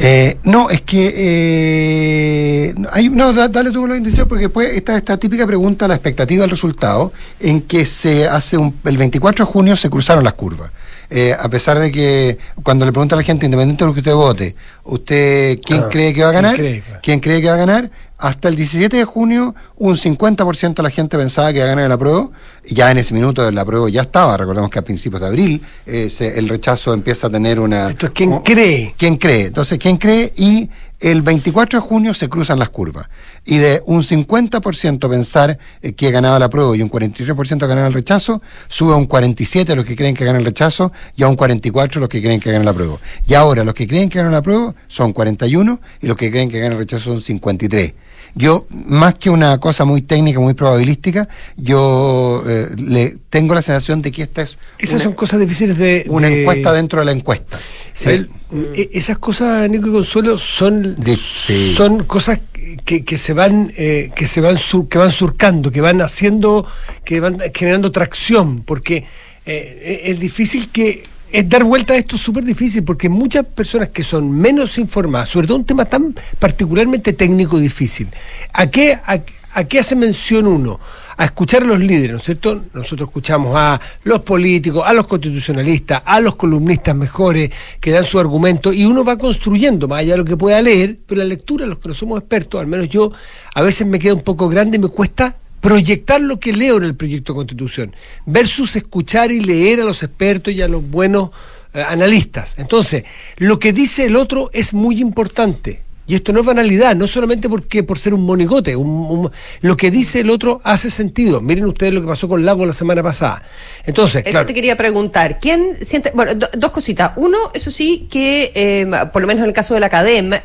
[0.00, 4.44] Eh, no, es que eh, no, hay, no, da- dale tú con los indecisos porque
[4.44, 8.96] después está esta típica pregunta, la expectativa del resultado, en que se hace un, el
[8.96, 10.70] 24 de junio se cruzaron las curvas.
[11.10, 14.00] Eh, a pesar de que cuando le pregunta a la gente, independiente de lo que
[14.00, 16.56] usted vote, ¿usted quién Ah, cree que va a ¿quién ganar?
[16.56, 17.00] cree, claro.
[17.02, 17.90] ¿Quién cree que va a ganar?
[18.18, 21.84] Hasta el 17 de junio, un 50% de la gente pensaba que iba a ganar
[21.84, 22.32] el apruebo.
[22.66, 24.36] Ya en ese minuto el apruebo ya estaba.
[24.36, 27.90] Recordemos que a principios de abril eh, se- el rechazo empieza a tener una.
[27.90, 28.92] Esto es quién cree.
[28.98, 29.46] ¿Quién cree?
[29.46, 30.32] Entonces, ¿quién cree?
[30.36, 33.08] Y el 24 de junio se cruzan las curvas.
[33.44, 37.92] Y de un 50% pensar eh, que ganaba la prueba y un 43% ganaba el
[37.94, 41.36] rechazo, sube a un 47% los que creen que gana el rechazo y a un
[41.36, 42.96] 44% los que creen que gana la prueba.
[43.28, 46.50] Y ahora los que creen que gana la prueba son 41 y los que creen
[46.50, 47.94] que gana el rechazo son 53.
[48.34, 54.00] Yo, más que una cosa muy técnica, muy probabilística, yo eh, le tengo la sensación
[54.02, 56.04] de que esta es Esas una, son cosas difíciles de.
[56.08, 57.58] una de- encuesta dentro de la encuesta.
[57.94, 58.10] Sí.
[58.10, 58.30] El-
[58.74, 61.74] e- esas cosas, Nico y Consuelo, son, De- sí.
[61.76, 62.40] son cosas
[62.84, 66.66] que, que se van eh, que se van sur- que van surcando, que van haciendo,
[67.04, 69.04] que van generando tracción, porque
[69.46, 73.88] eh, es difícil que es dar vuelta a esto es súper difícil porque muchas personas
[73.88, 78.08] que son menos informadas, sobre todo un tema tan particularmente técnico difícil,
[78.52, 79.20] ¿a qué, a,
[79.52, 80.80] a qué hace mención uno?
[81.16, 82.62] A escuchar a los líderes, ¿no es cierto?
[82.72, 88.20] Nosotros escuchamos a los políticos, a los constitucionalistas, a los columnistas mejores que dan su
[88.20, 91.66] argumento y uno va construyendo, más allá de lo que pueda leer, pero la lectura,
[91.66, 93.10] los que no somos expertos, al menos yo,
[93.52, 96.84] a veces me queda un poco grande y me cuesta proyectar lo que leo en
[96.84, 97.94] el proyecto de constitución,
[98.26, 101.30] versus escuchar y leer a los expertos y a los buenos
[101.74, 102.54] eh, analistas.
[102.56, 103.04] Entonces,
[103.36, 105.82] lo que dice el otro es muy importante.
[106.10, 109.76] Y esto no es banalidad, no solamente porque por ser un monigote, un- un- lo
[109.76, 111.42] que dice el otro hace sentido.
[111.42, 113.42] Miren ustedes lo que pasó con Lago la semana pasada.
[113.84, 115.38] Entonces, Eso claro, te quería preguntar.
[115.38, 116.10] ¿Quién siente.?
[116.14, 117.12] Bueno, do- dos cositas.
[117.16, 120.42] Uno, eso sí, que eh, por lo menos en el caso de la academia.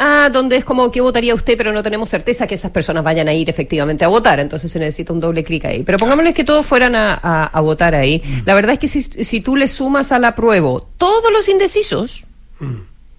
[0.00, 3.26] Ah, donde es como que votaría usted, pero no tenemos certeza que esas personas vayan
[3.26, 4.38] a ir efectivamente a votar.
[4.38, 5.82] Entonces se necesita un doble clic ahí.
[5.82, 8.22] Pero pongámosles que todos fueran a, a- a votar ahí.
[8.46, 12.26] La verdad es que si, si tú le sumas al apruebo todos los indecisos,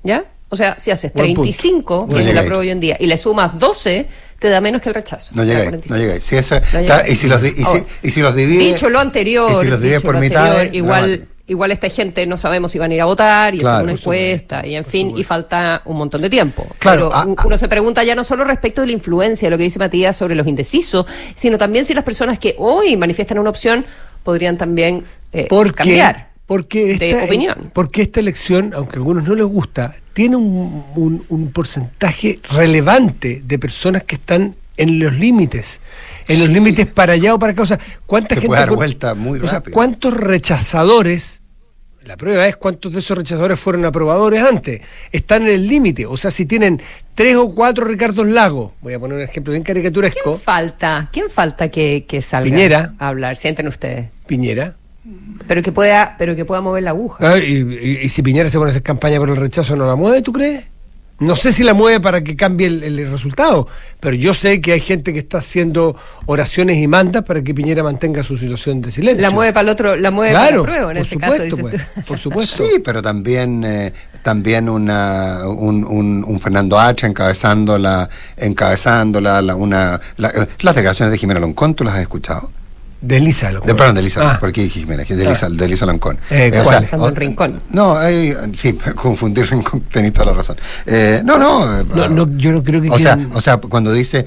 [0.04, 0.24] ¿ya?
[0.52, 1.42] O sea, si haces Buen punto.
[1.44, 4.08] 35, que es el apruebo hoy en día, y le sumas 12,
[4.39, 5.32] te da menos que el rechazo.
[5.36, 5.94] No llega ahí, 45.
[5.94, 8.63] no llega esa- No y, si y, si, y si los divide.
[8.63, 10.50] Dicho lo anterior, y si los divide dicho por lo mitad.
[10.52, 13.75] anterior, igual, igual esta gente no sabemos si van a ir a votar y Claro,
[13.77, 16.65] hacer una encuesta y en fin, y falta un montón de tiempo.
[16.79, 19.57] Claro, Pero un- uno se pregunta ya no solo respecto de la influencia, de lo
[19.57, 23.49] que dice Matías sobre los indecisos, sino también si las personas que hoy manifiestan una
[23.49, 23.85] opción
[24.23, 25.73] podrían también eh, ¿Por qué?
[25.83, 26.29] cambiar.
[26.45, 27.69] Porque de esta, opinión.
[27.73, 33.41] porque esta elección, aunque a algunos no les gusta, tiene un, un- un porcentaje relevante
[33.45, 35.79] de personas que están en los límites,
[36.27, 36.53] en los Sí.
[36.53, 37.62] límites para allá o para acá.
[37.62, 39.73] O sea, ¿cuánta Se gente puede dar con- vuelta muy o sea, rápido.
[39.75, 41.38] ¿cuántos rechazadores?
[42.10, 44.82] La prueba es cuántos de esos rechazadores fueron aprobadores antes.
[45.12, 46.08] Están en el límite.
[46.08, 46.82] O sea, si tienen
[47.13, 51.10] tres o cuatro Ricardo Lago, voy a poner un ejemplo bien caricaturesco, ¿Quién falta?
[51.13, 52.95] ¿Quién falta que, que salga Piñera.
[52.98, 53.36] a hablar?
[53.38, 54.08] Sienten ustedes.
[54.26, 54.76] Piñera.
[55.48, 57.34] Pero que pueda, pero que pueda mover la aguja.
[57.34, 59.86] Ah, y, y- y si Piñera se pone a hacer campaña por el rechazo, ¿no
[59.86, 60.63] la mueve, tú crees?
[61.19, 63.67] No sé si la mueve para que cambie el, el resultado,
[63.99, 67.84] pero yo sé que hay gente que está haciendo oraciones y mandas para que Piñera
[67.84, 69.21] mantenga su situación de silencio.
[69.21, 71.34] La mueve para el otro, la mueve Claro, para el prueba en por ese caso.
[71.49, 72.01] supuesto, pues, tú.
[72.08, 72.63] por supuesto.
[72.63, 79.41] Sí, pero también eh, también una, un, un, un Fernando H encabezando la encabezando la,
[79.55, 82.51] una la- eh, las declaraciones de Jimena Loncón, ¿tú las has escuchado?
[83.01, 85.63] De Elisa, lo De, perdón, de Elisa, Ah, porque dije Jimena, que de Elisa, de
[85.65, 86.17] Elisa Loncón.
[86.29, 86.79] Eh, o ¿cuál?
[86.79, 87.62] Pensando en Rincón.
[87.69, 90.57] No, hay- sí, confundí Rincón, tenés toda la razón.
[90.85, 93.57] Eh, no, no, eh, No, no, yo no creo que o sea, quieran- o sea,
[93.57, 94.25] cuando dice,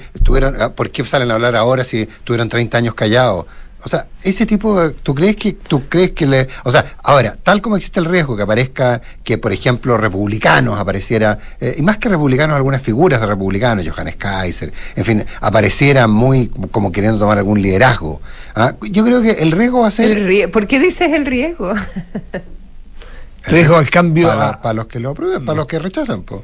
[0.59, 3.45] ah, ¿por qué salen a hablar ahora si tuvieron 30 años callados?
[3.85, 7.35] O sea, ese tipo, de- ¿tú crees que, tú crees que le, o sea, ahora,
[7.43, 11.97] tal como existe el riesgo que aparezca, que por ejemplo republicanos apareciera, eh, y más
[11.97, 17.37] que republicanos, algunas figuras de republicanos, Johannes Kaiser, en fin, aparecieran muy como queriendo tomar
[17.39, 18.21] algún liderazgo.
[18.55, 18.73] ¿ah?
[18.89, 21.73] Yo creo que el riesgo va a ser El ¿Por qué dices el riesgo?
[23.47, 24.29] riesgo al cambio.
[24.29, 26.43] para, a- para los que lo aprueben, para los que rechazan, po.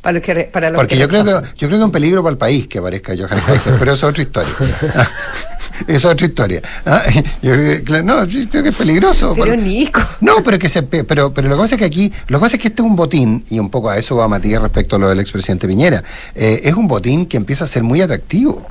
[0.00, 1.82] para los que, re- para los Porque que yo creo que yo creo que es
[1.82, 4.54] un peligro para el país que aparezca Johannes Kaiser, pero eso es otra historia.
[5.86, 6.62] es otra historia.
[6.84, 7.02] Ah,
[7.42, 9.34] Yo creo que, claro, no, yo creo que es peligroso.
[9.36, 10.00] Pero Nico.
[10.20, 12.42] No, pero que se pe- pero pero lo que pasa es que aquí, lo que
[12.42, 14.96] pasa es que este es un botín y un poco a eso va Matías respecto
[14.96, 16.02] a lo del expresidente Piñera.
[16.34, 18.66] Eh, es un botín que empieza a ser muy atractivo.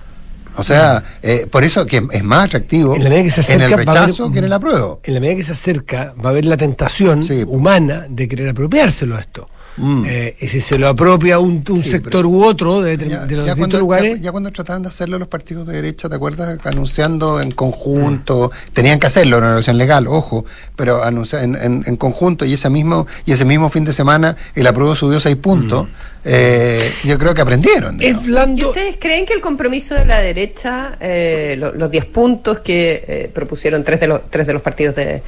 [0.60, 3.62] O sea, eh, por eso que es más atractivo En la medida que se en
[3.62, 5.00] el acerca, va a haber- rechazo que en el apruebo.
[5.04, 7.44] En la medida que se acerca, va a haber la tentación Sí.
[7.46, 9.48] humana de querer apropiárselo a esto.
[9.78, 10.04] Mm.
[10.08, 13.20] Eh, y si se lo apropia un, un Sí, sector u otro de, de Ya,
[13.20, 14.18] los ya distintos cuando, lugares.
[14.18, 16.58] ya- ya cuando trataban de hacerlo los partidos de derecha, ¿te acuerdas?
[16.64, 21.96] Anunciando en conjunto, tenían que hacerlo, una relación legal, ojo, pero anuncia- en, en- en
[21.98, 25.88] conjunto y ese mismo y ese mismo fin de semana el apruebo subió seis puntos.
[26.30, 27.96] eh, yo creo que aprendieron.
[27.96, 28.24] es digamos.
[28.24, 28.68] ¿Y blando.
[28.70, 33.32] ustedes creen que el compromiso de la derecha, eh, lo- los 10 puntos que eh,
[33.34, 35.22] propusieron tres de los tres de los partidos de,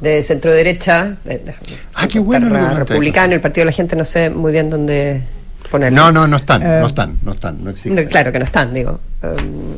[0.00, 1.40] de centro derecha, de-
[1.94, 5.22] Ah, qué bueno republicano y el partido de la gente, no sé muy bien dónde
[5.70, 5.96] ponerlo.
[5.96, 7.94] No, no, no están, Eh, no están, no están, no existen.
[8.04, 9.00] No, claro que no están, digo.
[9.22, 9.76] Um,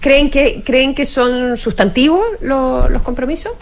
[0.00, 3.52] ¿creen, que, ¿Creen que son sustantivos lo- los compromisos?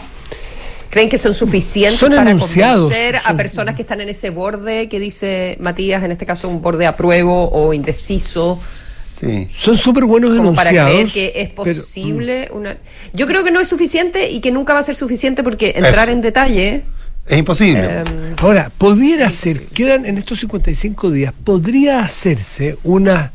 [0.89, 4.29] ¿Creen que son suficientes Son para enunciados, convencer a son- personas que están en ese
[4.29, 8.59] borde que dice Matías, en este caso un borde apruebo o indeciso?
[8.61, 9.47] Sí.
[9.57, 10.91] Son súper buenos como para enunciados.
[10.91, 11.75] creer que es pero- mm.
[11.75, 12.77] posible una
[13.13, 16.09] yo creo que no es suficiente y que nunca va a ser suficiente porque entrar
[16.09, 16.11] Eso.
[16.13, 16.83] en detalle
[17.31, 18.01] Es imposible.
[18.01, 18.05] Em,
[18.37, 23.31] Ahora, pudiera ser, quedan en estos 55 días, podría hacerse una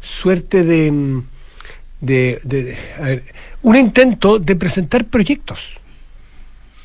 [0.00, 1.22] suerte de, mm,
[2.00, 3.22] de, de- de- a ver,
[3.62, 5.74] un intento de presentar proyectos.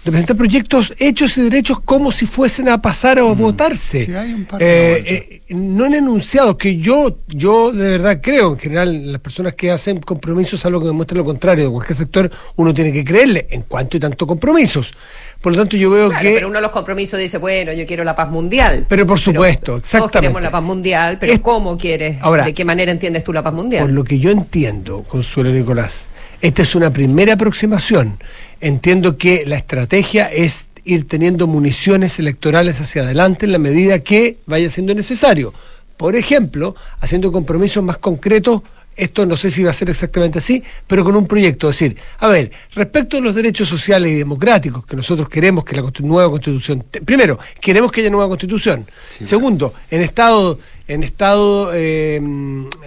[0.10, 4.02] De presentar proyectos hechos y derechos como si fuesen a pasar o a votarse.
[4.02, 4.06] Mm.
[4.06, 8.20] Sí, hay un par Eh, de eh, no en enunciados, que yo, yo de verdad
[8.22, 11.72] creo, en general, las personas que hacen compromisos a lo que demuestra lo contrario de
[11.72, 14.94] cualquier sector, uno tiene que creerle en cuanto y tanto compromisos.
[15.42, 16.34] Por lo tanto, yo veo claro, que.
[16.34, 18.86] pero uno de los compromisos dice, bueno, yo quiero la paz mundial.
[18.90, 20.20] Pero por supuesto, Todos exactamente.
[20.20, 22.18] queremos la paz mundial, pero Es- ¿cómo quieres?
[22.22, 23.84] Ahora, ¿De qué manera entiendes tú la paz mundial?
[23.84, 26.08] Por lo que yo entiendo, Consuelo Nicolás,
[26.42, 28.20] esta es una primera aproximación.
[28.62, 34.38] Entiendo que la estrategia es ir teniendo municiones electorales hacia adelante en la medida que
[34.46, 35.54] vaya siendo necesario.
[35.98, 38.62] Por ejemplo, haciendo compromisos más concretos,
[39.00, 41.70] esto no sé si va a ser exactamente así, pero con un proyecto.
[41.70, 45.76] Es decir, a ver, respecto a los derechos sociales y democráticos que nosotros queremos que
[45.76, 48.86] la nueva constitución, primero, queremos que haya nueva constitución.
[49.22, 52.22] Segundo, en estado, en estado eh,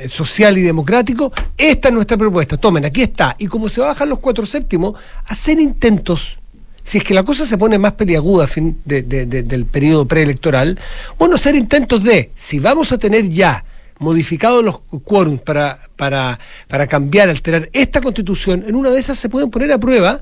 [0.08, 2.56] social y democrático, esta es nuestra propuesta.
[2.56, 3.34] Tomen, aquí está.
[3.38, 4.94] Y como se bajan los cuatro séptimos,
[5.26, 6.38] hacer intentos
[6.84, 9.66] si es que la cosa se pone más peliaguda a fin de- de- de- del
[9.66, 10.80] periodo preelectoral,
[11.16, 13.64] bueno, hacer intentos de, si vamos a tener ya
[14.02, 16.38] modificados los quórums para, para,
[16.68, 20.20] para cambiar, alterar esta constitución, en una de esas se pueden poner a prueba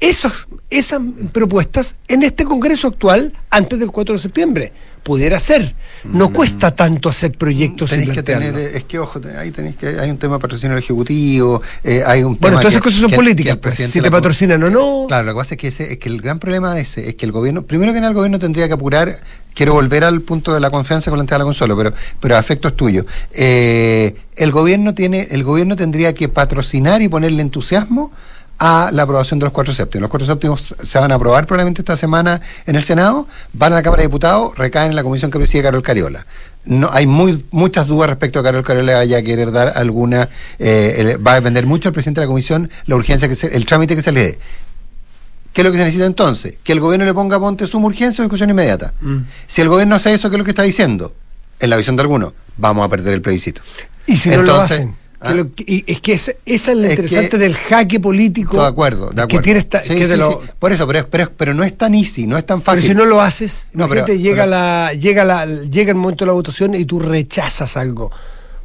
[0.00, 1.00] esas, esas
[1.32, 4.72] propuestas en este Congreso actual antes del 4 de septiembre.
[5.02, 5.74] Pudiera ser.
[6.04, 7.98] No cuesta tanto hacer proyectos y Mm.
[7.98, 10.76] Tenéis que tener, eh, es que ojo, ahí tenéis que, hay un tema de patrocinio
[10.76, 14.00] ejecutivo, eh, hay un Bueno, tema todas esas cosas son que- políticas, que pues, si
[14.00, 15.04] te patrocinan o no.
[15.08, 17.14] Claro, lo que pasa es que, ese, es que el gran problema de ese es
[17.16, 19.18] que el gobierno, primero que nada el gobierno tendría que apurar,
[19.54, 22.36] quiero volver al punto de la confianza con la entrada de la consuelo, pero, pero
[22.36, 23.04] a efectos tuyos.
[23.32, 28.12] Eh, el gobierno tiene, el gobierno tendría que patrocinar y ponerle entusiasmo
[28.64, 30.02] a la aprobación de los cuatro séptimos.
[30.02, 33.76] Los cuatro séptimos se van a aprobar probablemente esta semana en el Senado, van a
[33.76, 36.24] la Cámara de Diputados, recaen en la comisión que preside Carol Cariola.
[36.64, 40.28] No, hay muy, muchas dudas respecto a Carol Cariola vaya a querer dar alguna,
[40.60, 43.48] eh, el- va a depender mucho el presidente de la comisión la urgencia que se,
[43.48, 44.38] el trámite que se le dé.
[45.52, 46.54] ¿Qué es lo que se necesita entonces?
[46.62, 48.94] Que el gobierno le ponga a ponte suma urgencia o discusión inmediata.
[49.00, 49.18] Mm.
[49.48, 51.12] Si el gobierno hace eso, ¿qué es lo que está diciendo?
[51.58, 53.60] En la visión de algunos, vamos a perder el plebiscito.
[54.06, 54.96] Y si no lo Entonces, hacen.
[55.22, 55.34] ¿Ah?
[55.34, 58.60] lo- y- es que esa, esa es lo Es interesante que- del jaque político.
[58.60, 59.28] De acuerdo, de acuerdo.
[59.28, 60.50] Que tiene esta, Sí, que de sí, lo- sí.
[60.58, 62.76] Por eso, pero, es- pero, es- pero no es tan easy, no es tan Pero
[62.76, 62.88] fácil.
[62.90, 66.28] si no lo haces, No, pero- llega, pero- la, llega, la, llega el momento de
[66.28, 68.10] la votación y tú rechazas algo.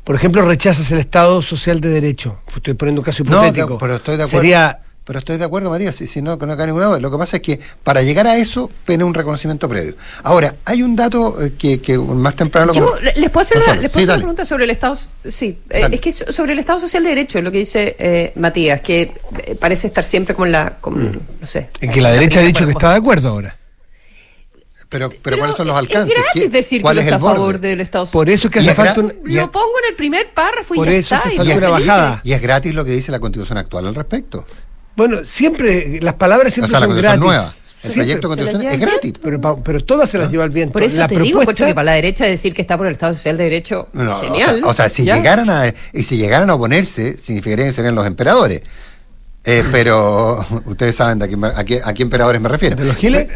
[0.03, 2.39] Por ejemplo, rechazas el Estado social de derecho.
[2.55, 3.77] Estoy poniendo un caso No, hipotético.
[3.77, 4.37] pero estoy de acuerdo.
[4.39, 6.99] Sería, Pero estoy de acuerdo, Matías, si, si no, no cae ninguna duda.
[6.99, 9.95] Lo que pasa es que para llegar a eso, tiene un reconocimiento previo.
[10.21, 12.67] Ahora, hay un dato eh, que, que más temprano...
[12.67, 14.97] lo Yo, ¿Les puedo hacer, una, les puedo sí, hacer una pregunta sobre el Estado?
[15.23, 18.33] Sí, eh, es que so- sobre el Estado Social de Derecho, lo que dice eh,
[18.35, 19.13] Matías, que
[19.45, 20.71] eh, parece estar siempre como en la.
[20.81, 21.19] como, Mm.
[21.39, 21.69] no sé.
[21.79, 23.57] en que la derecha ha dicho que está de acuerdo ahora.
[24.89, 26.15] Pero, pero, ¿cuáles son los es alcances?
[26.15, 27.67] gratis ¿Qué- decir ¿Cuál que es el está a favor borde?
[27.69, 29.13] del Estado Por eso es que hace es falta un...
[29.23, 31.27] Lo es- pongo en el primer párrafo y Por ya eso está.
[31.27, 32.21] hace y falta una bajada.
[32.23, 34.45] Y es gratis lo que dice la Constitución actual al respecto.
[34.97, 37.25] Bueno, siempre, las palabras O siempre sea, la son Constitución gratis.
[37.25, 37.53] nueva.
[37.83, 38.01] El Siempre.
[38.03, 39.13] proyecto de se la Constitución lleva es gratis.
[39.23, 40.73] Pero, pa- pero todas se las lleva el viento.
[40.73, 42.87] Por eso la te digo, propuesta, encuentro que para la derecha decir que está por
[42.87, 44.57] el Estado Social de Derecho, No, genial.
[44.63, 45.15] O sea, o sea, si ya.
[45.15, 48.63] llegaran a y si llegaran a oponerse, significaría que serían los emperadores.
[49.45, 52.75] Eh, pero ustedes saben de a qué, me- a qué- a qué emperadores me refiero.
[52.75, 53.27] ¿De los giles?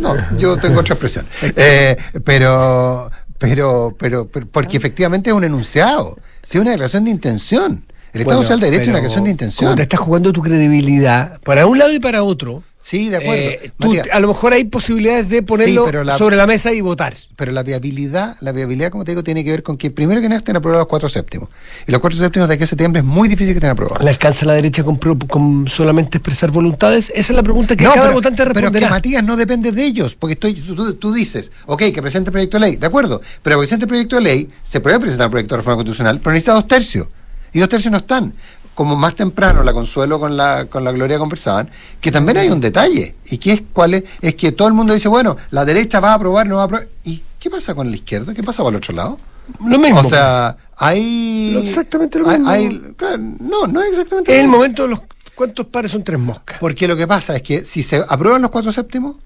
[0.00, 1.24] No, yo tengo otra expresión.
[1.56, 7.12] Eh, pero, pero, pero, pero, porque efectivamente es un enunciado, sí, es una declaración de
[7.12, 7.84] intención.
[8.14, 9.76] El Estado Bueno, Social de Derecho es una declaración de Como intención.
[9.76, 12.62] te estás jugando tu credibilidad para un lado y para otro.
[12.80, 13.42] Sí, de acuerdo.
[13.42, 17.16] eh, tú- a lo mejor hay posibilidades de ponerlo la- sobre la mesa y votar.
[17.34, 20.28] pero la viabilidad, la viabilidad, como te digo, tiene que ver con que primero que
[20.28, 21.48] nada estén aprobados los cuatro séptimos.
[21.88, 24.04] Y los cuatro séptimos de aquí a septiembre es muy difícil que estén aprobados.
[24.04, 27.10] ¿Le alcanza la derecha con, con solamente expresar voluntades?
[27.16, 28.90] Esa es la pregunta que cada pero, votante pero que responderá.
[28.90, 32.58] Matías no depende de ellos, porque estoy, tú, tú- dices, ok, que presente el proyecto
[32.58, 35.54] de ley, de acuerdo, pero presente el proyecto de ley, se puede presentar un proyecto
[35.54, 37.08] de reforma constitucional, pero necesita dos tercios,
[37.54, 38.34] y dos tercios no están.
[38.74, 42.60] Como más temprano la Consuelo con la, con la Gloria conversaban, que también hay un
[42.60, 46.00] detalle, y que es cuál es, es que todo el mundo dice, bueno, la derecha
[46.00, 48.34] va a aprobar, no va a aprobar, ¿y qué pasa con la izquierda?
[48.34, 49.18] ¿Qué pasa con el otro lado?
[49.64, 50.00] Lo mismo.
[50.00, 51.56] O sea, hay...
[51.62, 52.48] Exactamente lo mismo.
[52.50, 54.56] hay- claro, no, no es exactamente en lo el mismo.
[54.56, 55.00] momento de los
[55.36, 56.58] cuántos pares son tres moscas.
[56.58, 59.16] Porque lo que pasa es que si se aprueban los cuatro séptimos,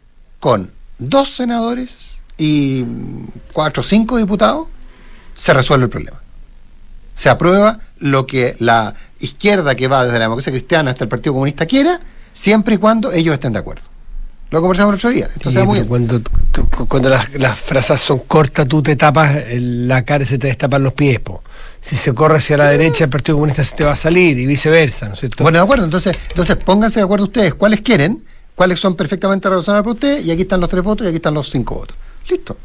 [0.41, 2.85] con dos senadores y
[3.55, 4.67] cuatro o cinco diputados,
[5.35, 6.21] se resuelve el problema.
[7.19, 11.33] Se aprueba lo que la izquierda que va desde la democracia cristiana hasta el Partido
[11.33, 12.01] Comunista quiera,
[12.33, 13.83] siempre y cuando ellos estén de acuerdo.
[14.51, 15.27] Lo conversamos el otro día.
[15.35, 15.89] Esto Sí, muy bien.
[15.89, 16.23] cuando,
[16.87, 20.47] cuando las, las frases son cortas, tú te tapas el- la cara y se te
[20.47, 21.19] destapan los pies.
[21.19, 21.43] po.
[21.83, 24.47] Si se corre hacia la derecha, el Partido Comunista se te va a salir y
[24.47, 25.43] viceversa, ¿no es cierto?
[25.43, 25.85] Bueno, de acuerdo.
[25.85, 28.23] Entonces, entonces pónganse de acuerdo ustedes cuáles quieren
[28.55, 31.35] cuáles son perfectamente razonables para usted, y aquí están los tres votos y aquí están
[31.35, 31.97] los cinco votos.
[32.29, 32.57] Listo.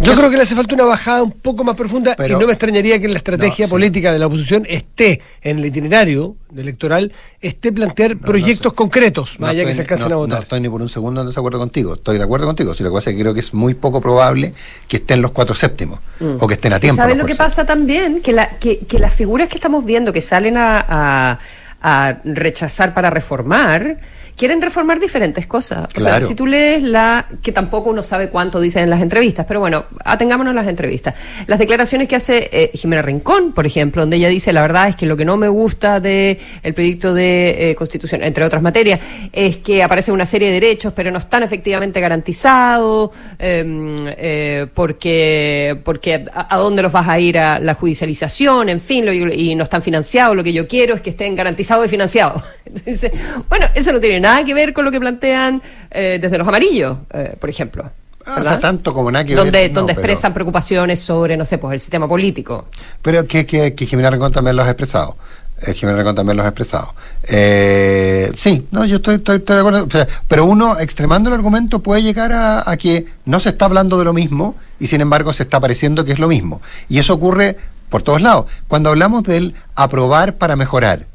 [0.00, 2.46] Yo creo que le hace falta una bajada un poco más profunda Pero- y no
[2.46, 3.70] me extrañaría que en la estrategia No, sí.
[3.70, 8.76] política de la oposición esté, en el itinerario electoral, esté plantear proyectos sé.
[8.76, 10.36] concretos, más No allá que estoy- se alcancen no- a votar.
[10.38, 11.94] No estoy ni por un segundo en desacuerdo contigo.
[11.94, 12.74] Estoy de acuerdo contigo.
[12.74, 14.54] Si lo que pasa es que creo que es muy poco probable
[14.86, 15.98] que estén los cuatro séptimos
[16.38, 17.02] o que estén a tiempo.
[17.02, 18.20] ¿Sabes lo que pasa también?
[18.20, 21.38] Que, la, que, que las figuras que estamos viendo que salen a, a-
[21.82, 23.98] a rechazar para reformar,
[24.36, 25.88] quieren reformar diferentes cosas.
[25.96, 26.26] O sea, Claro.
[26.26, 29.86] si tú lees la, que tampoco uno sabe cuánto dicen en las entrevistas, pero bueno,
[30.04, 31.14] atengámonos a las entrevistas.
[31.46, 34.96] Las declaraciones que hace eh, Jimena Rincón, por ejemplo, donde ella dice, la verdad es
[34.96, 39.00] que lo que no me gusta de el proyecto de eh, constitución, entre otras materias,
[39.32, 45.80] es que aparece una serie de derechos, pero no están efectivamente garantizados, em, eh, porque,
[45.84, 49.54] porque a, a dónde los vas a ir a la judicialización, en fin, lo- y
[49.54, 52.42] no están financiados, lo que yo quiero es que estén garantizados y financiados.
[52.66, 53.12] Entonces,
[53.48, 56.98] bueno, eso no tiene nada que ver con lo que plantean eh, desde los amarillos,
[57.12, 57.84] eh, por ejemplo.
[58.24, 58.50] Ah, o ¿verdad?
[58.52, 61.58] sea, tanto como nada que donde, ver, no, donde pero- expresan preocupaciones sobre, no sé,
[61.58, 62.66] pues el sistema político.
[63.02, 65.16] Pero que, que, que Jimena Rincón también los ha expresado.
[65.62, 66.92] Eh, Jimena Rincón también los ha expresado.
[67.28, 69.84] Eh, sí, no, yo estoy, estoy, estoy de acuerdo.
[69.84, 73.66] O sea, pero uno, extremando el argumento, puede llegar a, a que no se está
[73.66, 76.60] hablando de lo mismo y sin embargo se está pareciendo que es lo mismo.
[76.88, 77.56] Y eso ocurre
[77.88, 78.46] por todos lados.
[78.66, 81.06] Cuando hablamos del aprobar para mejorar,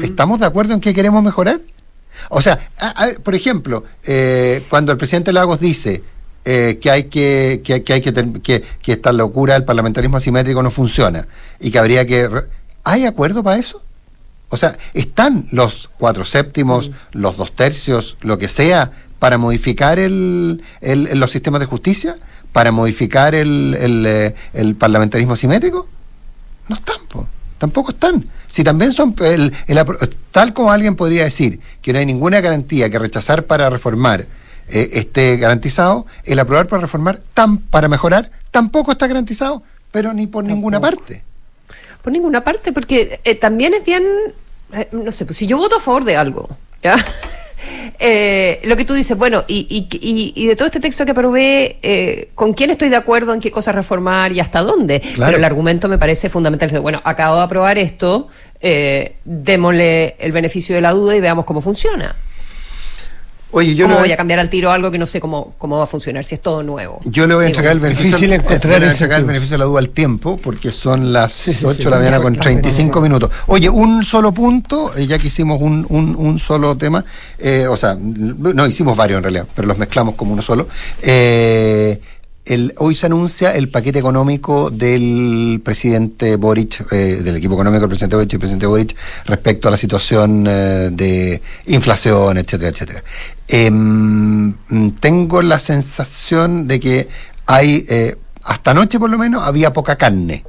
[0.00, 1.60] ¿estamos de acuerdo en que queremos mejorar?
[2.30, 6.02] O sea, a- a por ejemplo, eh, cuando el presidente Lagos dice
[6.44, 10.62] eh, que hay que que, que hay que, que que esta locura del parlamentarismo asimétrico
[10.62, 11.26] no funciona
[11.60, 12.28] y que habría que
[12.84, 13.82] ¿hay acuerdo para eso?
[14.48, 20.62] O sea, están los cuatro séptimos, los dos tercios, lo que sea, para modificar el,
[20.80, 22.16] el- los sistemas de justicia,
[22.52, 25.88] para modificar el, el, eh, el parlamentarismo asimétrico.
[26.68, 27.26] No están, po.
[27.58, 28.24] Tampoco están.
[28.48, 29.78] Si también son, el- el
[30.30, 34.26] tal como alguien podría decir que no hay ninguna garantía que rechazar para reformar
[34.68, 40.26] eh, esté garantizado, el aprobar para reformar, tan, para mejorar, tampoco está garantizado, pero ni
[40.26, 41.22] por ninguna parte.
[42.02, 44.02] Por ninguna parte, porque eh, también es bien,
[44.72, 46.48] eh, no sé, pues si yo voto a favor de algo,
[46.82, 46.96] ¿ya?
[47.98, 51.12] Eh, lo que tú dices, bueno, y, y, y, y de todo este texto que
[51.12, 55.00] aprobé, eh, ¿con quién estoy de acuerdo en qué cosas reformar y hasta dónde?
[55.00, 55.26] Claro.
[55.26, 56.68] Pero el argumento me parece fundamental.
[56.80, 58.28] Bueno, acabo de aprobar esto,
[58.60, 62.14] eh, démosle el beneficio de la duda y veamos cómo funciona.
[63.56, 65.84] Oye, yo ¿Cómo voy a cambiar al tiro algo que no sé cómo, cómo va
[65.84, 67.00] a funcionar, si es todo nuevo?
[67.06, 69.54] Yo le voy a entregar el beneficio, difícil encontrar le voy a entregar el beneficio
[69.54, 72.34] de la duda al tiempo, porque son las sí, 8 sí, de la mañana con
[72.34, 73.02] claro, 35 claro.
[73.02, 73.30] minutos.
[73.46, 77.02] Oye, un solo punto, eh, ya que hicimos un, un, un solo tema,
[77.38, 80.68] eh, o sea, no, hicimos varios en realidad, pero los mezclamos como uno solo.
[81.00, 81.98] Eh,
[82.46, 87.88] el, hoy se anuncia el paquete económico del presidente Boric, eh, del equipo económico del
[87.88, 93.02] presidente Boric y presidente Boric respecto a la situación eh, de inflación, etcétera, etcétera.
[93.70, 97.08] Mm, tengo la sensación de que
[97.46, 100.44] hay, eh, hasta anoche por lo menos, había poca carne.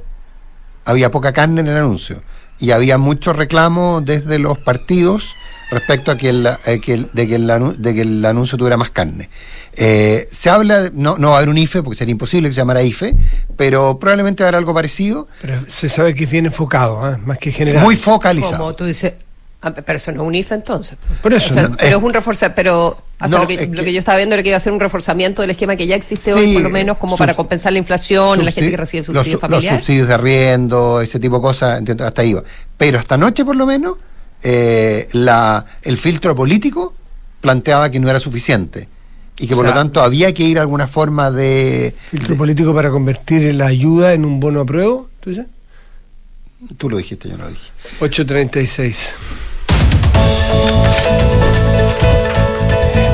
[0.84, 2.22] Había poca carne en el anuncio.
[2.60, 5.34] Y había mucho reclamo desde los partidos
[5.70, 8.56] respecto a que el, eh, que el- de, que el, anu- de que el anuncio
[8.58, 9.28] tuviera más carne.
[9.76, 12.54] Eh, se habla, de- no, no va a haber un IFE, porque sería imposible que
[12.54, 13.14] se llamara IFE,
[13.56, 17.18] pero probablemente habrá algo parecido, Pero se sabe que es bien enfocado, ¿ah?
[17.24, 17.82] más que general.
[17.84, 18.56] muy focalizado.
[18.58, 19.12] Como tú dices,
[19.62, 20.98] ah, pero eso no es un IFE entonces.
[21.22, 23.54] Por eso, O sea, no, pero eh, es un reforzamiento, pero hasta no, lo, que,
[23.54, 25.76] es lo que- yo estaba viendo era que iba a ser un reforzamiento del esquema
[25.76, 28.76] que ya existe hoy, por lo menos, como para compensar la inflación, la gente que
[28.76, 29.74] recibe los subsidio su- familiar.
[29.74, 32.42] Los subsidios de arriendo, ese tipo de cosas, hasta ahí va.
[32.76, 33.96] Pero hasta anoche, por lo menos,
[34.42, 36.94] eh, la, el filtro político
[37.40, 38.88] planteaba que no era suficiente
[39.38, 41.94] y que O por sea, lo tanto había que ir a alguna forma de...
[42.10, 45.46] filtro de- político para convertir la ayuda en un bono a prueba, ¿tú dices?
[46.76, 47.70] tú lo dijiste, yo no lo dije.
[48.00, 49.12] 836.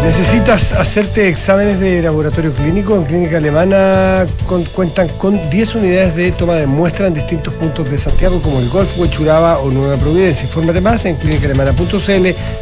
[0.05, 2.95] ¿Necesitas hacerte exámenes de laboratorio clínico?
[2.95, 4.27] En Clínica Alemana
[4.75, 8.69] cuentan con 10 unidades de toma de muestra en distintos puntos de Santiago, como el
[8.69, 10.45] Golf, Huechuraba o Nueva Providencia.
[10.45, 11.97] Infórmate más en clínicaalemana.cl.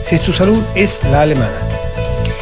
[0.05, 1.50] Si es tu salud, es la alemana.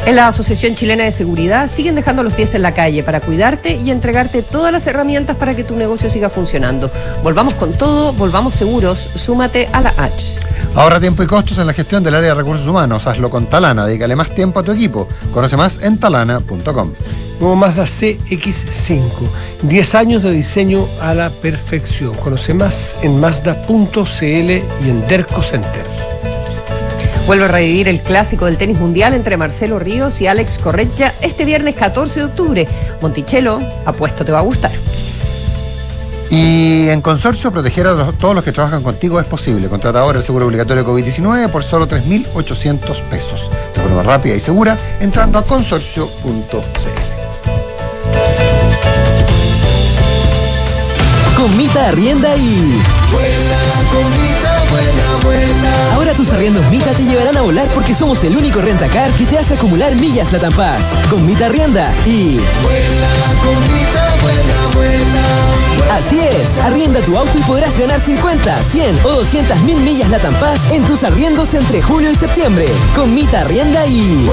[0.05, 3.77] En la Asociación Chilena de Seguridad siguen dejando los pies en la calle para cuidarte
[3.77, 6.91] y entregarte todas las herramientas para que tu negocio siga funcionando.
[7.23, 10.37] Volvamos con todo, volvamos seguros, súmate a la H.
[10.75, 13.05] Ahorra tiempo y costos en la gestión del área de recursos humanos.
[13.05, 13.85] Hazlo con Talana.
[13.85, 15.07] Dedícale más tiempo a tu equipo.
[15.33, 16.93] Conoce más en talana.com.
[17.41, 19.01] Nuevo Mazda CX5.
[19.63, 22.13] 10 años de diseño a la perfección.
[22.15, 25.85] Conoce más en Mazda.cl y en Derco Center.
[27.27, 31.45] Vuelve a revivir el clásico del tenis mundial entre Marcelo Ríos y Alex Correia este
[31.45, 32.67] viernes 14 de octubre.
[33.01, 34.71] Monticello, apuesto te va a gustar.
[36.81, 39.69] Y en consorcio, proteger a los- todos los que trabajan contigo es posible.
[39.69, 43.51] Contrata ahora el seguro obligatorio COVID-19 por solo 3.800 pesos.
[43.75, 46.57] De forma rápida y segura, entrando a consorcio.cl.
[51.37, 52.81] Con Mita Arrienda y.
[55.93, 59.37] Ahora tus arriendos Mita te llevarán a volar porque somos el único rentacar que te
[59.37, 60.95] hace acumular millas Latam Pass.
[61.11, 62.39] Con Mita Arrienda y.
[65.91, 70.33] Así es, arrienda tu auto y podrás ganar 50, 100 o 200 mil millas Latam
[70.35, 72.65] Pass en tus arriendos entre julio y septiembre.
[72.95, 74.27] Con Mita Arrienda y.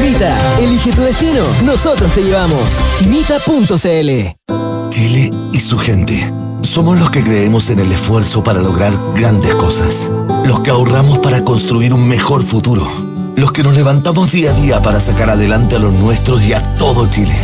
[0.00, 2.62] Mita, elige tu destino, nosotros te llevamos.
[3.06, 6.32] Mita.cl Chile y su gente.
[6.62, 10.10] Somos los que creemos en el esfuerzo para lograr grandes cosas.
[10.46, 13.11] Los que ahorramos para construir un mejor futuro.
[13.36, 16.62] Los que nos levantamos día a día para sacar adelante a los nuestros y a
[16.74, 17.34] todo Chile.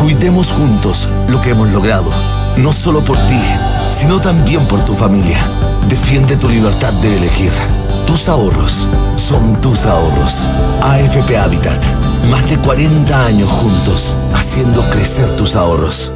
[0.00, 2.10] Cuidemos juntos lo que hemos logrado.
[2.56, 3.40] No solo por ti,
[3.90, 5.38] sino también por tu familia.
[5.88, 7.52] Defiende tu libertad de elegir.
[8.06, 10.48] Tus ahorros son tus ahorros.
[10.82, 11.82] AFP Habitat.
[12.30, 16.12] Más de 40 años juntos, haciendo crecer tus ahorros.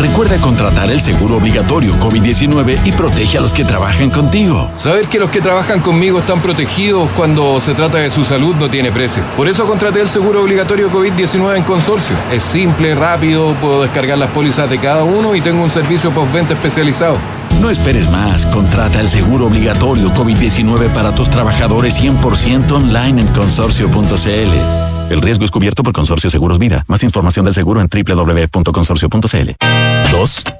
[0.00, 4.70] Recuerda contratar el seguro obligatorio COVID-19 y protege a los que trabajan contigo.
[4.76, 8.70] Saber que los que trabajan conmigo están protegidos cuando se trata de su salud no
[8.70, 9.22] tiene precio.
[9.36, 12.16] Por eso contraté el seguro obligatorio COVID-19 en consorcio.
[12.32, 16.54] Es simple, rápido, puedo descargar las pólizas de cada uno y tengo un servicio postventa
[16.54, 17.18] especializado.
[17.60, 18.46] No esperes más.
[18.46, 25.10] Contrata el seguro obligatorio COVID-19 para tus trabajadores 100% online en consorcio.cl.
[25.10, 26.84] El riesgo es cubierto por Consorcio Seguros Vida.
[26.86, 29.79] Más información del seguro en www.consorcio.cl.
[30.10, 30.59] 2.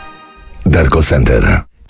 [0.71, 1.70] Darko Center.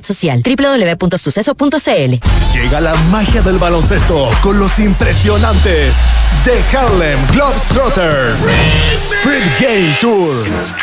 [0.00, 0.42] Social.
[0.42, 2.20] www.suceso.cl
[2.54, 5.94] Llega la magia del baloncesto con los impresionantes
[6.44, 8.40] de Harlem Globetrotters.
[9.10, 10.34] Sprint Game Tour.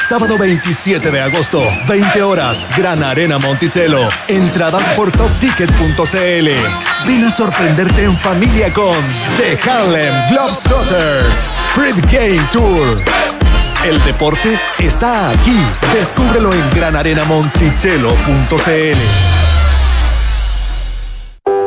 [0.07, 4.07] Sábado 27 de agosto, 20 horas, Gran Arena Monticello.
[4.27, 6.49] Entradas por topticket.cl.
[7.07, 8.95] Ven a sorprenderte en familia con
[9.37, 11.47] The Harlem Globetrotters.
[11.73, 13.03] Sprint Game Tour.
[13.83, 15.57] El deporte está aquí.
[15.93, 19.38] Descúbrelo en granarenamonticello.cl.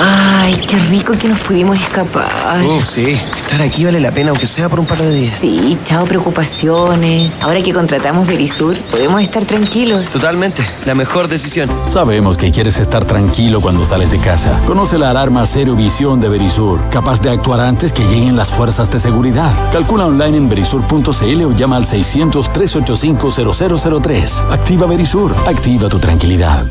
[0.00, 2.30] Ay, qué rico que nos pudimos escapar.
[2.64, 3.20] Uf, sí.
[3.36, 5.34] Estar aquí vale la pena, aunque sea por un par de días.
[5.40, 7.36] Sí, chao preocupaciones.
[7.42, 10.10] Ahora que contratamos Verisur, podemos estar tranquilos.
[10.10, 10.64] Totalmente.
[10.86, 11.68] La mejor decisión.
[11.86, 14.60] Sabemos que quieres estar tranquilo cuando sales de casa.
[14.66, 18.88] Conoce la alarma Cero Visión de Verisur, capaz de actuar antes que lleguen las fuerzas
[18.92, 19.50] de seguridad.
[19.72, 24.52] Calcula online en verisur.cl o llama al 600-385-0003.
[24.52, 25.34] Activa Verisur.
[25.48, 26.66] Activa tu tranquilidad.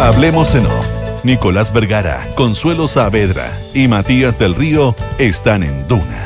[0.00, 0.97] Hablemos en off.
[1.28, 6.24] Nicolás Vergara, Consuelo Saavedra y Matías del Río están en Duna.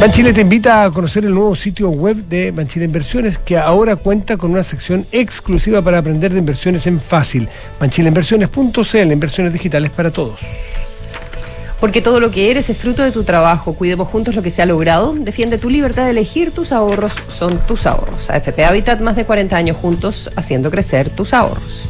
[0.00, 4.38] Banchile te invita a conocer el nuevo sitio web de Banchile Inversiones, que ahora cuenta
[4.38, 7.50] con una sección exclusiva para aprender de inversiones en fácil.
[7.78, 10.40] Banchileinversiones.cl, inversiones digitales para todos.
[11.84, 13.74] Porque todo lo que eres es fruto de tu trabajo.
[13.74, 15.12] Cuidemos juntos lo que se ha logrado.
[15.12, 16.50] Defiende tu libertad de elegir.
[16.50, 18.30] Tus ahorros son tus ahorros.
[18.30, 21.86] AFP Habitat, más de 40 años juntos, haciendo crecer tus ahorros.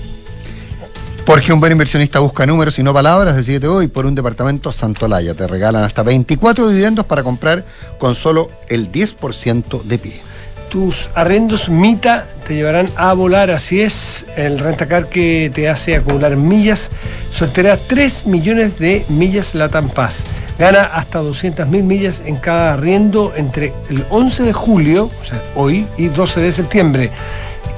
[1.24, 5.32] Porque un buen inversionista busca números y no palabras, decídete hoy por un departamento Santolaya.
[5.34, 7.64] Te regalan hasta 24 dividendos para comprar
[7.96, 10.33] con solo el 10% de pie.
[10.74, 14.26] Tus arrendos Mita te llevarán a volar, así es.
[14.36, 16.90] El rentacar que te hace acumular millas
[17.30, 20.24] sorteará 3 millones de millas Latam Paz.
[20.58, 25.40] Gana hasta 200 mil millas en cada arriendo entre el 11 de julio, o sea,
[25.54, 27.10] hoy, y 12 de septiembre.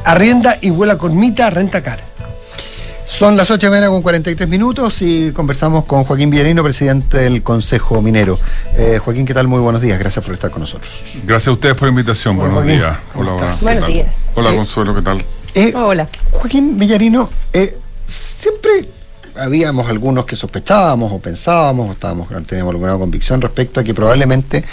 [0.04, 2.05] Arrienda y vuela con Mita Rentacar.
[3.06, 7.18] Son las 8 de la mañana con 43 minutos y conversamos con Joaquín Villarino, presidente
[7.18, 8.38] del Consejo Minero.
[8.74, 9.46] Eh, Joaquín, ¿qué tal?
[9.46, 9.98] Muy buenos días.
[9.98, 10.90] Gracias por estar con nosotros.
[11.24, 12.36] Gracias a ustedes por la invitación.
[12.36, 12.78] Buenos Joaquín.
[12.78, 12.96] días.
[13.14, 13.54] Hola, hola.
[13.58, 14.32] ¿qué Buenos días.
[14.34, 15.24] Hola, Consuelo, ¿qué tal?
[15.54, 16.08] Eh, Hola.
[16.32, 17.78] Joaquín Villarino, eh,
[18.08, 18.88] siempre
[19.38, 24.64] habíamos algunos que sospechábamos o pensábamos o estábamos, teníamos alguna convicción respecto a que probablemente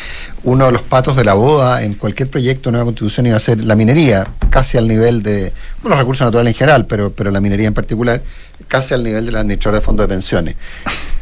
[0.44, 3.40] uno de los patos de la boda en cualquier proyecto de nueva constitución iba a
[3.40, 7.32] ser la minería, casi al nivel de bueno, los recursos naturales en general, pero, pero
[7.32, 8.22] la minería en particular,
[8.68, 10.56] casi al nivel de la administradora de fondos de pensiones.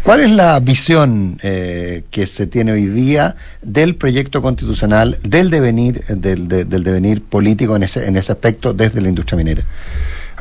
[0.03, 6.03] ¿Cuál es la visión eh, que se tiene hoy día del proyecto constitucional, del devenir,
[6.05, 9.61] del, de- del devenir político en ese, en ese aspecto desde la industria minera?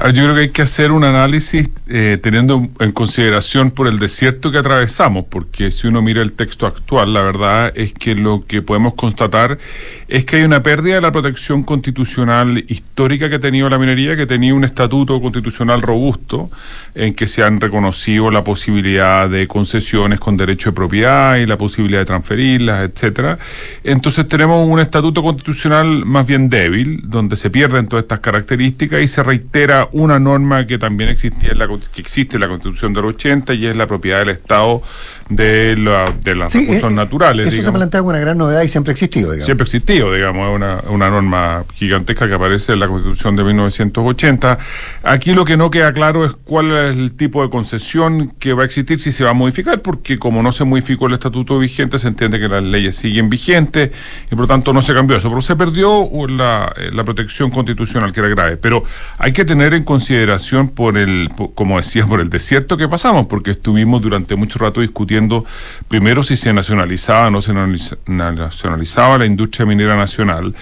[0.00, 3.86] A ver, Yo creo que hay que hacer un análisis eh, teniendo en consideración por
[3.86, 8.14] el desierto que atravesamos, porque si uno mira el texto actual, la verdad es que
[8.14, 9.58] lo que podemos constatar
[10.08, 14.16] es que hay una pérdida de la protección constitucional histórica que ha tenido la minería,
[14.16, 16.50] que tenía un estatuto constitucional robusto,
[16.94, 21.58] en que se han reconocido la posibilidad de concesiones con derecho de propiedad y la
[21.58, 23.38] posibilidad de transferirlas, etcétera.
[23.84, 29.06] Entonces tenemos un estatuto constitucional más bien débil, donde se pierden todas estas características y
[29.06, 33.06] se reitera una norma que también existía en la, que existe en la Constitución del
[33.06, 34.82] 80 y es la propiedad del Estado
[35.30, 37.46] de, la, de los Sí, recursos naturales.
[37.46, 37.78] Eso se digamos.
[37.78, 39.46] plantea como una gran novedad y siempre ha existido, digamos.
[39.46, 43.44] Siempre ha existido, digamos, es una, una norma gigantesca que aparece en la Constitución de
[43.44, 44.58] 1980.
[45.04, 48.62] Aquí lo que no queda claro es cuál es el tipo de concesión que va
[48.62, 51.98] a existir, si se va a modificar, porque como no se modificó el estatuto vigente,
[51.98, 53.90] se entiende que las leyes siguen vigentes
[54.26, 55.28] y por lo tanto no se cambió eso.
[55.28, 58.56] Pero se perdió la, eh, la protección constitucional, que era grave.
[58.56, 58.82] Pero
[59.18, 63.52] hay que tener en consideración por el, como decía, por el desierto que pasamos, porque
[63.52, 65.19] estuvimos durante mucho rato discutiendo
[65.88, 70.54] primero si se nacionalizaba o no se nacionaliza- nacionalizaba la industria minera nacional,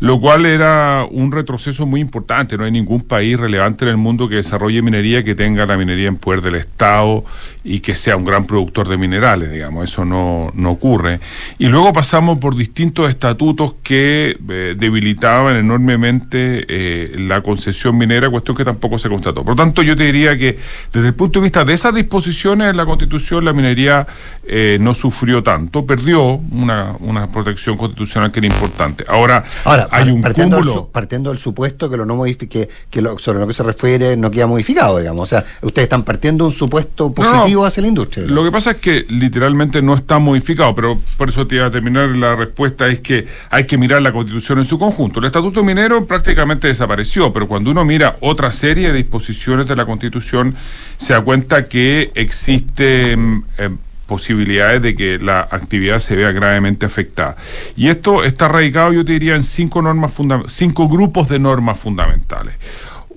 [0.00, 2.56] lo cual era un retroceso muy importante.
[2.56, 6.08] No hay ningún país relevante en el mundo que desarrolle minería que tenga la minería
[6.08, 7.24] en poder del Estado
[7.64, 9.90] y que sea un gran productor de minerales, digamos.
[9.90, 11.20] Eso no, no ocurre.
[11.58, 18.56] Y luego pasamos por distintos estatutos que eh, debilitaban enormemente eh, la concesión minera, cuestión
[18.56, 19.42] que tampoco se constató.
[19.42, 20.58] Por lo tanto, yo te diría que
[20.92, 24.06] desde el punto de vista de esas disposiciones en la Constitución, la minería
[24.44, 29.04] eh, no sufrió tanto, perdió una, una protección constitucional que era importante.
[29.08, 30.88] Ahora, Ahora, hay un partiendo, cúmulo.
[30.92, 34.30] partiendo del supuesto que lo no modifique, que lo, sobre lo que se refiere no
[34.30, 35.22] queda modificado, digamos.
[35.22, 37.32] O sea, ustedes están partiendo de un supuesto No, no.
[37.32, 38.26] positivo hacia la industria.
[38.26, 41.70] Lo que pasa es que literalmente no está modificado, pero por eso te iba a
[41.70, 45.20] terminar la respuesta, es que hay que mirar la constitución en su conjunto.
[45.20, 49.84] El estatuto minero prácticamente desapareció, pero cuando uno mira otra serie de disposiciones de la
[49.86, 50.54] constitución,
[50.96, 53.70] se da cuenta que existen eh,
[54.06, 57.36] posibilidades de que la actividad se vea gravemente afectada.
[57.76, 61.78] Y esto está radicado, yo te diría, en cinco normas funda- cinco grupos de normas
[61.78, 62.54] fundamentales.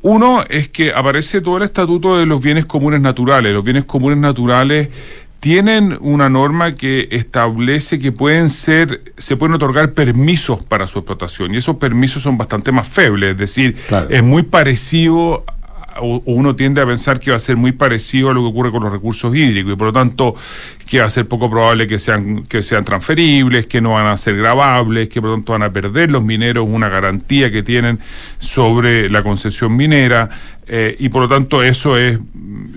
[0.02, 3.54] Uno es que aparece todo el estatuto de los bienes comunes naturales.
[3.54, 4.90] Los bienes comunes naturales
[5.42, 11.54] tienen una norma que establece que pueden ser, se pueden otorgar permisos para su explotación
[11.54, 13.78] y esos permisos son bastante más febles, es decir,
[14.10, 15.46] es muy parecido o
[16.02, 18.84] uno tiende a pensar que va a ser muy parecido a lo que ocurre con
[18.84, 20.36] los recursos hídricos y por lo tanto
[20.88, 24.18] que va a ser poco probable que sean, que sean transferibles, que no van a
[24.18, 28.00] ser grabables, que por lo tanto van a perder los mineros una garantía que tienen
[28.38, 30.30] sobre la concesión minera.
[30.72, 32.20] Eh, y por lo tanto eso es,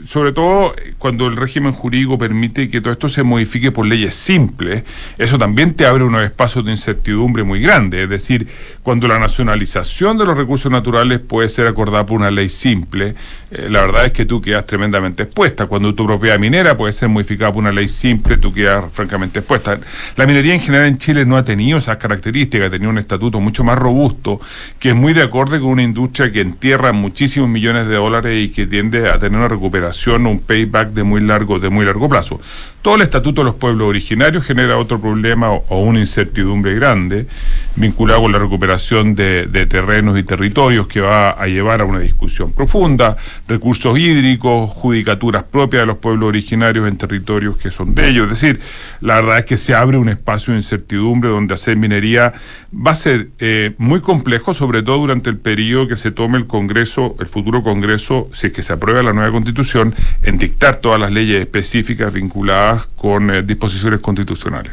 [0.06, 4.82] sobre todo cuando el régimen jurídico permite que todo esto se modifique por leyes simples,
[5.18, 8.04] eso también te abre unos espacios de incertidumbre muy grandes.
[8.04, 8.48] Es decir,
[8.82, 13.14] cuando la nacionalización de los recursos naturales puede ser acordada por una ley simple,
[13.50, 15.66] eh, la verdad es que tú quedas tremendamente expuesta.
[15.66, 19.78] Cuando tu propiedad minera puede ser modificada por una ley simple, tú quedas francamente expuesta.
[20.16, 23.38] La minería en general en Chile no ha tenido esas características, ha tenido un estatuto
[23.38, 24.40] mucho más robusto,
[24.78, 28.48] que es muy de acorde con una industria que entierra muchísimos millones de dólares y
[28.50, 32.40] que tiende a tener una recuperación, un payback de muy largo, de muy largo plazo.
[32.82, 37.28] Todo el estatuto de los pueblos originarios genera otro problema o, una incertidumbre grande
[37.76, 42.00] vinculado con la recuperación de, de terrenos y territorios que va a llevar a una
[42.00, 43.16] discusión profunda,
[43.46, 48.24] recursos hídricos, judicaturas propias de los pueblos originarios en territorios que son de ellos.
[48.24, 48.60] Es decir,
[49.00, 52.32] la verdad es que se abre un espacio de incertidumbre donde hacer minería
[52.74, 56.48] va a ser eh, muy complejo, sobre todo durante el periodo que se tome el
[56.48, 60.98] Congreso, el futuro Congreso, si es que se aprueba la nueva Constitución, en dictar todas
[60.98, 64.72] las leyes específicas vinculadas con eh, disposiciones constitucionales.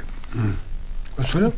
[1.16, 1.54] ¿Consuelo?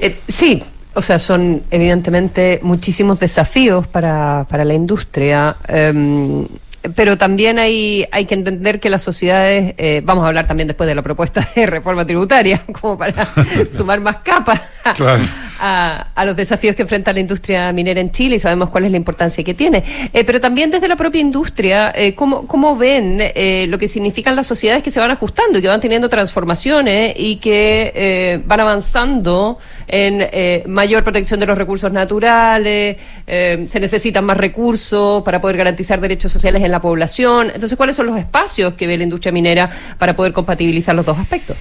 [0.00, 0.62] Eh, sí,
[0.94, 5.56] o sea, son evidentemente muchísimos desafíos para, para la industria.
[5.68, 6.46] em,
[6.94, 10.86] pero también hay, hay que entender que las sociedades, eh, vamos a hablar también después
[10.86, 13.28] de la propuesta de reforma tributaria, como para
[13.70, 14.60] sumar más capas
[15.58, 18.90] a, a los desafíos que enfrenta la industria minera en Chile y sabemos cuál es
[18.90, 19.82] la importancia que tiene.
[20.12, 24.36] Eh, pero también desde la propia industria, eh, ¿cómo, cómo ven eh, lo que significan
[24.36, 28.60] las sociedades que se van ajustando y que van teniendo transformaciones y que eh, van
[28.60, 29.58] avanzando
[29.88, 30.26] en
[30.66, 36.62] mayor protección de los recursos naturales, se necesitan más recursos para poder garantizar derechos sociales
[36.62, 37.50] en la población?
[37.54, 41.18] Entonces, ¿cuáles son los espacios que ve la industria minera para poder compatibilizar los dos
[41.18, 41.56] aspectos?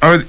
[0.00, 0.26] A ver,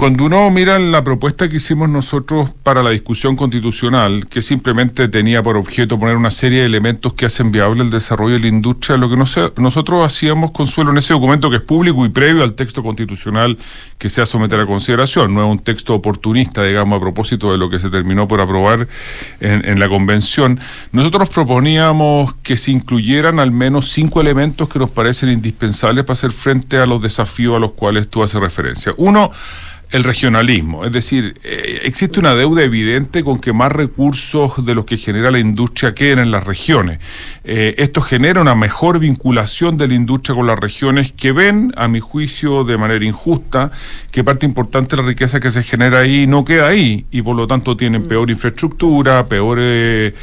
[0.00, 5.42] cuando uno mira la propuesta que hicimos nosotros para la discusión constitucional, que simplemente tenía
[5.42, 8.96] por objeto poner una serie de elementos que hacen viable el desarrollo de la industria,
[8.96, 12.82] lo que nosotros hacíamos, Consuelo, en ese documento que es público y previo al texto
[12.82, 13.58] constitucional
[13.98, 17.52] que se va a someter a consideración, no es un texto oportunista, digamos, a propósito
[17.52, 18.88] de lo que se terminó por aprobar
[19.40, 20.60] en, en la convención,
[20.92, 26.30] nosotros proponíamos que se incluyeran al menos cinco elementos que nos parecen indispensables para hacer
[26.30, 28.94] frente a los desafíos a los cuales tú haces referencia.
[28.96, 29.30] Uno,
[29.90, 34.84] el regionalismo, es decir, eh, existe una deuda evidente con que más recursos de los
[34.84, 37.00] que genera la industria queden en las regiones.
[37.42, 41.88] Eh, esto genera una mejor vinculación de la industria con las regiones que ven, a
[41.88, 43.72] mi juicio, de manera injusta,
[44.12, 47.34] que parte importante de la riqueza que se genera ahí no queda ahí y por
[47.34, 50.14] lo tanto tienen peor infraestructura, peor eh,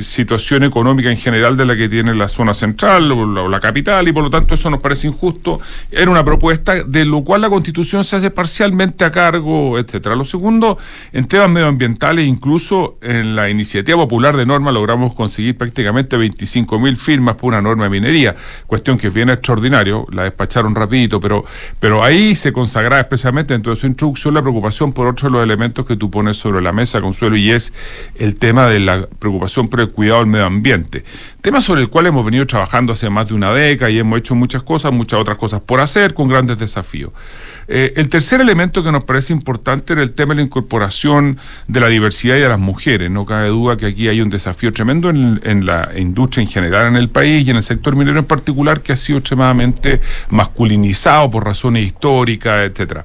[0.00, 3.60] situación económica en general de la que tiene la zona central o la, o la
[3.60, 5.60] capital y por lo tanto eso nos parece injusto.
[5.90, 8.30] Era una propuesta de lo cual la constitución se hace
[8.62, 10.14] a cargo, etcétera.
[10.14, 10.78] Lo segundo,
[11.12, 16.96] en temas medioambientales, incluso en la iniciativa popular de norma logramos conseguir prácticamente 25 mil
[16.96, 18.36] firmas por una norma de minería,
[18.66, 21.44] cuestión que es bien extraordinario, la despacharon rapidito, pero,
[21.80, 25.42] pero ahí se consagraba expresamente dentro de su introducción la preocupación por otro de los
[25.42, 27.72] elementos que tú pones sobre la mesa, Consuelo, y es
[28.16, 31.04] el tema de la preocupación por el cuidado del medio ambiente.
[31.40, 34.34] Tema sobre el cual hemos venido trabajando hace más de una década y hemos hecho
[34.34, 37.12] muchas cosas, muchas otras cosas por hacer, con grandes desafíos.
[37.68, 41.38] Eh, el tercer elemento que nos parece importante era el tema de la incorporación
[41.68, 43.10] de la diversidad y de las mujeres.
[43.10, 46.88] No cabe duda que aquí hay un desafío tremendo en, en la industria en general
[46.88, 50.00] en el país y en el sector minero en particular que ha sido extremadamente
[50.30, 53.04] masculinizado por razones históricas, etcétera.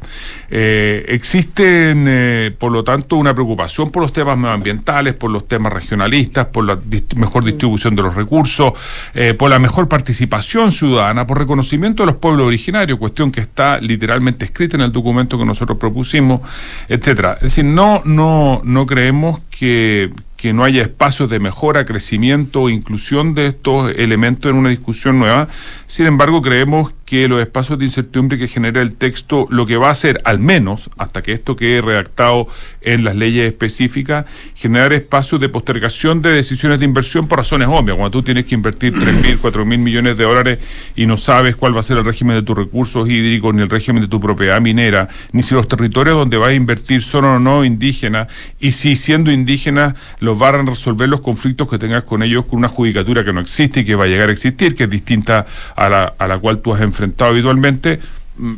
[0.49, 5.72] Eh, existen, eh, por lo tanto, una preocupación por los temas medioambientales, por los temas
[5.74, 8.74] regionalistas, por la dist- mejor distribución de los recursos,
[9.14, 13.80] eh, por la mejor participación ciudadana, por reconocimiento de los pueblos originarios, cuestión que está
[13.80, 16.41] literalmente escrita en el documento que nosotros propusimos,
[16.87, 17.35] etcétera.
[17.35, 22.69] Es decir, no, no, no creemos que, que no haya espacios de mejora, crecimiento o
[22.69, 25.47] inclusión de estos elementos en una discusión nueva.
[25.87, 29.87] Sin embargo, creemos que los espacios de incertidumbre que genera el texto lo que va
[29.87, 32.47] a hacer, al menos hasta que esto quede redactado
[32.88, 34.25] en las leyes específicas,
[34.55, 37.97] generar espacios de postergación de decisiones de inversión por razones obvias.
[37.97, 40.59] Cuando tú tienes que invertir 3.000, 4.000 millones de dólares
[40.95, 43.69] y no sabes cuál va a ser el régimen de tus recursos hídricos, ni el
[43.69, 47.39] régimen de tu propiedad minera, ni si los territorios donde vas a invertir son o
[47.39, 48.29] no indígenas,
[48.59, 52.59] y si siendo indígenas los van a resolver los conflictos que tengas con ellos con
[52.59, 55.45] una judicatura que no existe y que va a llegar a existir, que es distinta
[55.75, 57.99] a la, a la cual tú has enfrentado habitualmente,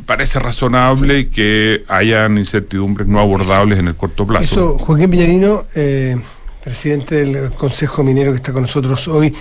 [0.06, 4.44] parece razonable que hayan incertidumbres no abordables en el corto plazo.
[4.44, 6.16] Eso, Joaquín Villarino, eh,
[6.62, 9.34] presidente del Consejo Minero que está con nosotros hoy.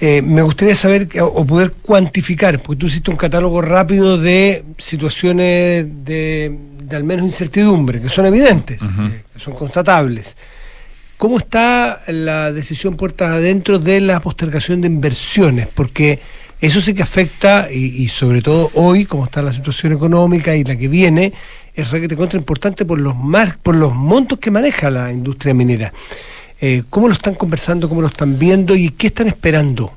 [0.00, 5.86] Eh, me gustaría saber o poder cuantificar, porque tú hiciste un catálogo rápido de situaciones
[6.04, 10.36] de, de al menos incertidumbre, que son evidentes, eh, que son constatables.
[11.18, 15.68] ¿Cómo está la decisión puertas adentro de la postergación de inversiones?
[15.68, 16.18] Porque
[16.60, 20.64] eso sí que afecta, y, y sobre todo hoy, como está la situación económica y
[20.64, 21.32] la que viene,
[21.74, 25.92] es requete contra importante por los mar, por los montos que maneja la industria minera.
[26.60, 29.92] Eh, ¿Cómo lo están conversando, cómo lo están viendo y qué están esperando?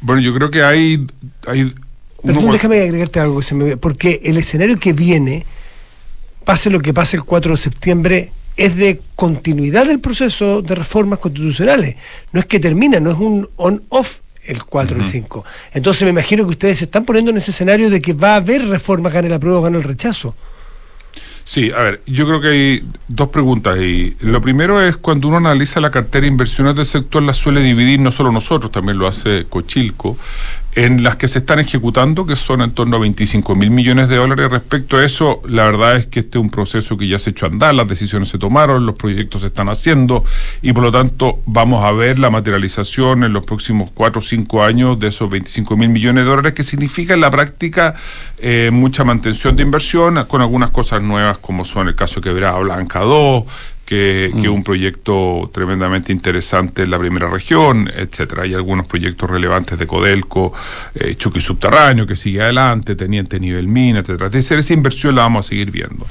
[0.00, 1.06] Bueno, yo creo que hay...
[1.46, 1.74] hay
[2.22, 5.44] Perdón, déjame agregarte algo que se me porque el escenario que viene,
[6.44, 11.18] pase lo que pase el 4 de septiembre, es de continuidad del proceso de reformas
[11.18, 11.96] constitucionales.
[12.32, 15.44] No es que termina, no es un on-off el 4 y el 5.
[15.72, 18.36] Entonces me imagino que ustedes se están poniendo en ese escenario de que va a
[18.36, 20.34] haber reformas, gane la prueba o gane el rechazo.
[21.46, 24.16] Sí, a ver, yo creo que hay dos preguntas ahí.
[24.20, 28.00] Lo primero es cuando uno analiza la cartera de inversiones del sector, la suele dividir,
[28.00, 30.16] no solo nosotros, también lo hace Cochilco,
[30.74, 34.16] en las que se están ejecutando, que son en torno a 25 mil millones de
[34.16, 34.50] dólares.
[34.50, 37.46] Respecto a eso, la verdad es que este es un proceso que ya se echó
[37.46, 40.24] a andar, las decisiones se tomaron, los proyectos se están haciendo
[40.62, 44.64] y por lo tanto vamos a ver la materialización en los próximos cuatro o cinco
[44.64, 47.94] años de esos 25 mil millones de dólares, que significa en la práctica
[48.38, 52.58] eh, mucha mantención de inversión con algunas cosas nuevas como son el caso de Quebrada
[52.58, 53.44] Blanca 2,
[53.84, 58.42] que, que es un proyecto tremendamente interesante en la primera región, etcétera.
[58.44, 60.52] Hay algunos proyectos relevantes de Codelco,
[60.94, 64.26] eh, Chucky Subterráneo, que sigue adelante, Teniente Nivel Mina, etcétera.
[64.26, 66.06] Es decir, esa inversión la vamos a seguir viendo.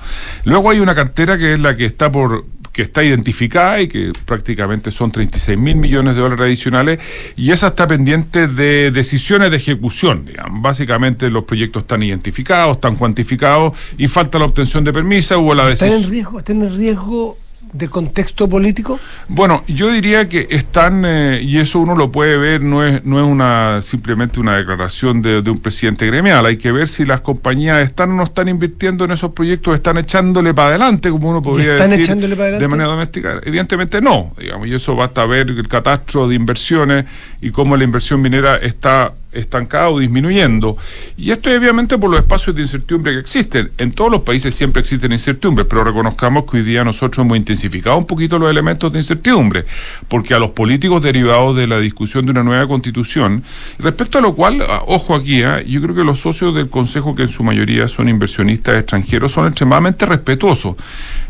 [0.46, 4.12] Luego hay una cartera que es la que está por que está identificada y que
[4.26, 7.00] prácticamente son 36 mil millones de dólares adicionales
[7.38, 10.26] y esa está pendiente de decisiones de ejecución.
[10.26, 10.60] digamos.
[10.60, 15.70] Básicamente los proyectos están identificados, están cuantificados y falta la obtención de permiso o la
[15.70, 16.04] ¿Están decisión.
[16.04, 17.38] en riesgo, están en riesgo
[17.74, 19.00] de contexto político?
[19.28, 23.20] Bueno, yo diría que están, eh, y eso uno lo puede ver, no es, no
[23.20, 27.22] es una simplemente una declaración de, de un presidente gremial, hay que ver si las
[27.22, 31.42] compañías están o no están invirtiendo en esos proyectos, están echándole para adelante, como uno
[31.42, 32.64] podría están decir, echándole para adelante?
[32.64, 33.42] de manera doméstica.
[33.44, 37.06] Evidentemente no, digamos, y eso basta ver el catastro de inversiones
[37.42, 40.78] y cómo la inversión minera está estancada o disminuyendo.
[41.18, 43.72] Y esto es obviamente por los espacios de incertidumbre que existen.
[43.78, 47.98] En todos los países siempre existen incertidumbres, pero reconozcamos que hoy día nosotros hemos intensificado
[47.98, 49.66] un poquito los elementos de incertidumbre,
[50.08, 53.44] porque a los políticos derivados de la discusión de una nueva constitución,
[53.80, 57.16] respecto a lo cual, ah, ojo aquí, ah, yo creo que los socios del Consejo,
[57.16, 60.76] que en su mayoría son inversionistas extranjeros, son extremadamente respetuosos.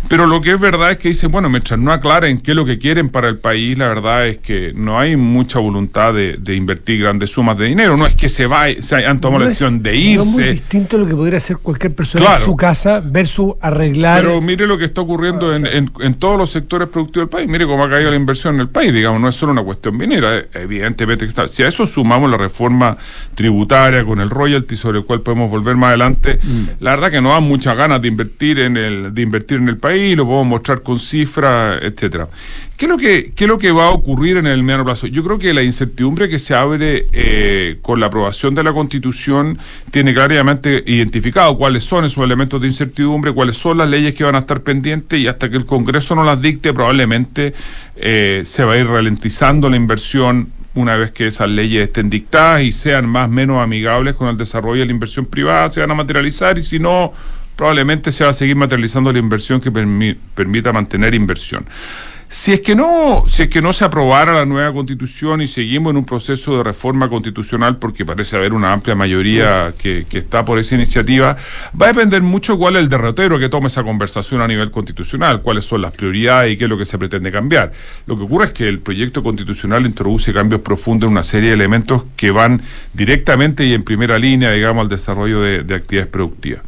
[0.09, 2.65] Pero lo que es verdad es que dicen, bueno, mientras no aclaren qué es lo
[2.65, 6.55] que quieren para el país, la verdad es que no hay mucha voluntad de, de
[6.55, 7.92] invertir grandes sumas de dinero.
[7.97, 10.27] No es que se va, se hayan tomado la No es- decisión de No es
[10.27, 10.51] muy irse.
[10.53, 12.39] distinto a lo que podría hacer cualquier persona Claro.
[12.39, 14.21] en su casa versus arreglar.
[14.21, 17.47] Pero mire lo que está ocurriendo en, en- en todos los sectores productivos del país.
[17.49, 18.93] Mire cómo ha caído la inversión en el país.
[18.93, 20.37] Digamos, no es solo una cuestión minera.
[20.37, 21.47] eh, Evidentemente que está.
[21.47, 22.97] Si a eso sumamos la reforma
[23.35, 26.39] tributaria con el royalty sobre el cual podemos volver más adelante,
[26.79, 29.77] la verdad que nos dan muchas ganas de invertir en el, de invertir en el
[29.77, 32.27] país, lo podemos mostrar con cifras, etcétera.
[32.83, 35.07] ¿Qué es lo que, va a ocurrir en el mediano plazo?
[35.07, 39.57] Yo creo que la incertidumbre que se abre eh, con la aprobación de la Constitución
[39.89, 44.35] tiene claramente identificado cuáles son esos elementos de incertidumbre, cuáles son las leyes que van
[44.35, 47.53] a estar pendientes y hasta que el Congreso no las dicte probablemente
[47.95, 52.63] eh, se va a ir ralentizando la inversión una vez que esas leyes estén dictadas
[52.63, 55.91] y sean más o menos amigables con el desarrollo de la inversión privada, se van
[55.91, 57.13] a materializar y si no,
[57.55, 61.65] probablemente se va a seguir materializando la inversión que permi- permita mantener inversión.
[62.33, 65.91] Si es que no, si es que no se aprobara la nueva constitución y seguimos
[65.91, 70.43] en un proceso de reforma constitucional, porque parece haber una amplia mayoría que, que está
[70.43, 71.37] por esa iniciativa,
[71.79, 75.43] va a depender mucho cuál es el derrotero que tome esa conversación a nivel constitucional,
[75.43, 77.71] cuáles son las prioridades y qué es lo que se pretende cambiar.
[78.07, 81.53] Lo que ocurre es que el proyecto constitucional introduce cambios profundos en una serie de
[81.55, 82.63] elementos que van
[82.93, 86.63] directamente y en primera línea, digamos, al desarrollo de, de actividades productivas.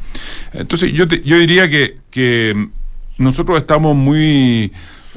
[0.54, 2.68] Entonces, yo, te- yo diría que, que
[3.18, 4.72] nosotros estamos muy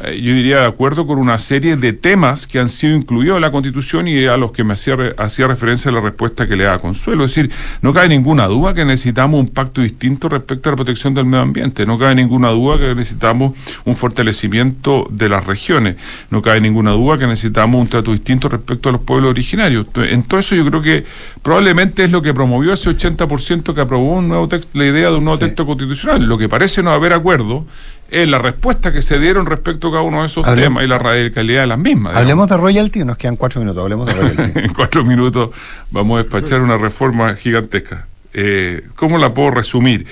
[0.05, 3.51] yo diría de acuerdo con una serie de temas que han sido incluidos en la
[3.51, 7.25] Constitución y a los que me hacía, hacía referencia la respuesta que le da Consuelo.
[7.25, 7.51] Es decir,
[7.83, 11.43] no cabe ninguna duda que necesitamos un pacto distinto respecto a la protección del medio
[11.43, 11.85] ambiente.
[11.85, 15.97] No cabe ninguna duda que necesitamos un fortalecimiento de las regiones.
[16.31, 19.87] No cabe ninguna duda que necesitamos un trato distinto respecto a los pueblos originarios.
[19.87, 21.05] Entonces, En todo eso yo creo que
[21.43, 25.17] probablemente es lo que promovió ese 80% que aprobó un nuevo texto, la idea de
[25.17, 26.25] un nuevo texto constitucional.
[26.25, 27.67] Lo que parece no haber acuerdo
[28.11, 30.87] es la respuesta que se dieron respecto a cada uno de esos Hablemos- temas y
[30.87, 32.13] la radicalidad de las mismas.
[32.13, 32.17] digamos.
[32.23, 34.59] Hablemos de royalty, nos quedan cuatro minutos, hablemos de royalty.
[34.65, 35.51] en cuatro minutos
[35.91, 38.07] vamos a despachar una reforma gigantesca.
[38.35, 40.07] Eh, ¿Cómo la puedo resumir?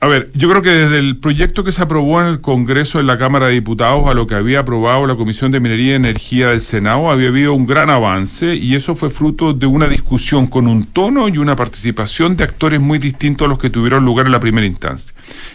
[0.00, 3.06] A ver, yo creo que desde el proyecto que se aprobó en el Congreso en
[3.06, 6.48] la Cámara de Diputados a lo que había aprobado la Comisión de Minería y Energía
[6.48, 10.68] del Senado, había habido un gran avance y eso fue fruto de una discusión con
[10.68, 14.32] un tono y una participación de actores muy distintos a los que tuvieron lugar en
[14.32, 15.14] la primera instancia.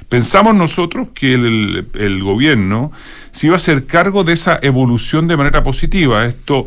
[0.10, 2.92] Pensamos nosotros que el, gobierno
[3.32, 6.26] se iba a hacer cargo de esa evolución de manera positiva.
[6.26, 6.66] Esto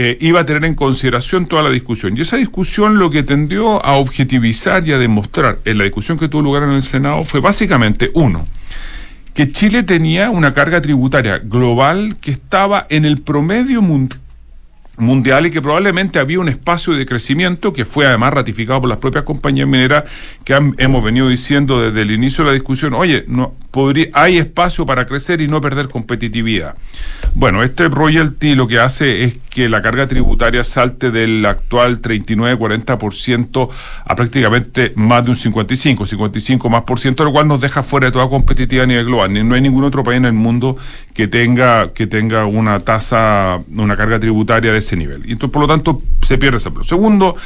[0.00, 2.16] eh, iba a tener en consideración toda la discusión.
[2.16, 6.28] Y esa discusión lo que tendió a objetivizar y a demostrar en la discusión que
[6.28, 8.46] tuvo lugar en el Senado fue básicamente, uno,
[9.34, 14.20] que Chile tenía una carga tributaria global que estaba en el promedio mundial
[14.98, 18.98] mundial y que probablemente había un espacio de crecimiento que fue además ratificado por las
[18.98, 20.04] propias compañías mineras
[20.44, 24.86] que hemos venido diciendo desde el inicio de la discusión, oye, no podría, hay espacio
[24.86, 26.74] para crecer y no perder competitividad.
[27.34, 33.68] Bueno, este royalty lo que hace es que la carga tributaria salte del actual 39-40%
[34.04, 38.06] a prácticamente más de un 55, 55 más por ciento, lo cual nos deja fuera
[38.06, 39.48] de toda competitividad a nivel global.
[39.48, 40.76] No hay ningún otro país en el mundo
[41.14, 45.26] que tenga, que tenga una tasa, una carga tributaria de ese nivel.
[45.26, 46.88] Y entonces, por lo tanto, se pierde ese plus.
[46.88, 47.36] Segundo,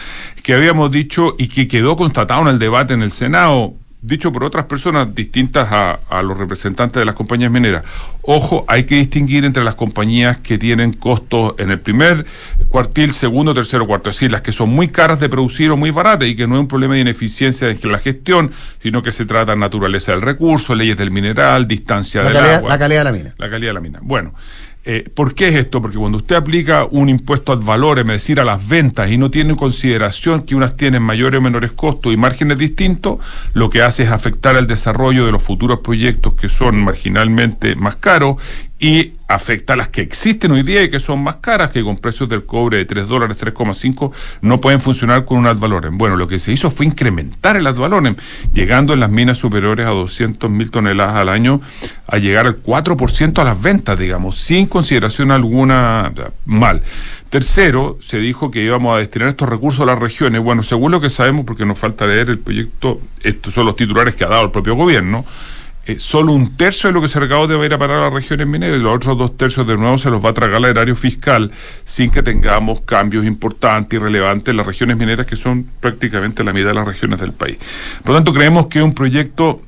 [0.43, 4.43] que habíamos dicho y que quedó constatado en el debate en el Senado, dicho por
[4.43, 7.85] otras personas distintas a, los representantes de las compañías mineras.
[8.23, 12.27] Ojo, hay que distinguir entre las compañías que tienen costos en el primer
[12.69, 15.91] cuartil, segundo, tercero, cuarto, es decir, las que son muy caras de producir o muy
[15.91, 18.51] baratas y que no es un problema de ineficiencia en la gestión,
[18.83, 22.69] sino que se trata de naturaleza del recurso, leyes del mineral, distancia la del agua.
[22.69, 23.35] La calidad de la mina.
[23.39, 23.99] La calidad de la mina.
[24.03, 24.35] Bueno,
[24.85, 25.81] eh, ¿Por qué es esto?
[25.81, 29.31] Porque cuando usted aplica un impuesto al valor, es decir, a las ventas, y no
[29.31, 33.19] tiene en consideración que unas tienen mayores o menores costos y márgenes distintos,
[33.53, 37.95] lo que hace es afectar el desarrollo de los futuros proyectos que son marginalmente más
[37.95, 38.43] caros
[38.83, 41.99] y afecta a las que existen hoy día y que son más caras, que con
[41.99, 44.11] precios del cobre de 3 dólares, 3,5,
[44.41, 45.97] no pueden funcionar con un ad valorem.
[45.97, 48.17] Bueno, lo que se hizo fue incrementar el ad valorem,
[48.53, 51.61] llegando en las minas superiores a 200 mil toneladas al año,
[52.09, 56.13] a llegar al 4% a las ventas, digamos, sin consideración alguna
[56.45, 56.83] mal.
[57.31, 60.43] Tercero, se dijo que íbamos a destinar estos recursos a las regiones.
[60.43, 64.17] Bueno, según lo que sabemos, porque nos falta leer el proyecto, estos son los titulares
[64.17, 65.25] que ha dado el propio gobierno,
[65.85, 68.03] eh, solo un tercio de lo que se recaude va a ir a parar a
[68.03, 70.57] las regiones mineras y los otros dos tercios de nuevo se los va a tragar
[70.57, 71.51] al erario fiscal
[71.85, 76.53] sin que tengamos cambios importantes y relevantes en las regiones mineras que son prácticamente la
[76.53, 77.59] mitad de las regiones del país.
[78.05, 79.61] Por lo tanto, creemos que es un proyecto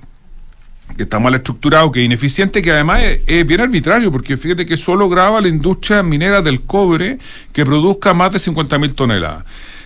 [0.97, 4.65] que está mal estructurado, que es ineficiente, que además es, es, bien arbitrario, porque fíjate
[4.67, 7.19] que solo graba la industria minera del cobre
[7.53, 9.45] que produzca más de 50.000 toneladas.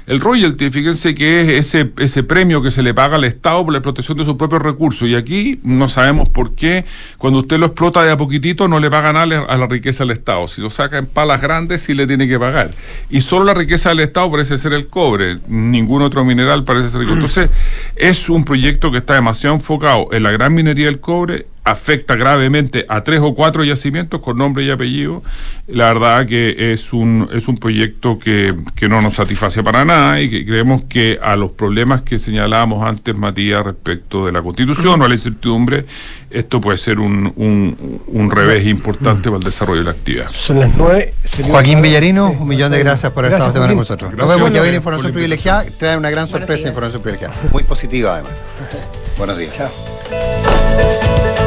[0.09, 3.75] El royalty, fíjense que es ese, ese premio que se le paga al Estado por
[3.75, 5.07] la explotación de sus propios recursos.
[5.07, 6.87] Y aquí no sabemos por qué,
[7.19, 10.13] cuando usted lo explota de a poquitito, no le paga nada a la riqueza del
[10.13, 10.49] Estado.
[10.49, 12.71] Si lo saca en palas grandes, sí le tiene que pagar.
[13.11, 17.03] Y solo la riqueza del Estado parece ser el cobre, ningún otro mineral parece ser.
[17.03, 17.51] Entonces,
[17.95, 22.87] es un proyecto que está demasiado enfocado en la gran minería del cobre afecta gravemente
[22.89, 25.23] a tres o cuatro yacimientos con nombre y apellido.
[25.67, 30.21] La verdad que es un, es un proyecto que, que no nos satisface para nada
[30.21, 35.01] y que creemos que a los problemas que señalábamos antes, Matías, respecto de la constitución
[35.01, 35.85] o a la incertidumbre,
[36.31, 40.31] esto puede ser un, un, un revés importante para el desarrollo de la actividad.
[40.31, 41.15] Son las nueve.
[41.43, 44.15] Joaquín Villarino, un millón de gracias por haber estado con nosotros.
[44.15, 47.35] Nos vemos ya viene información privilegiada, trae una gran sorpresa, información privilegiada.
[47.53, 48.33] Muy positiva además.
[49.17, 49.57] Buenos días.
[49.57, 51.38] Chao.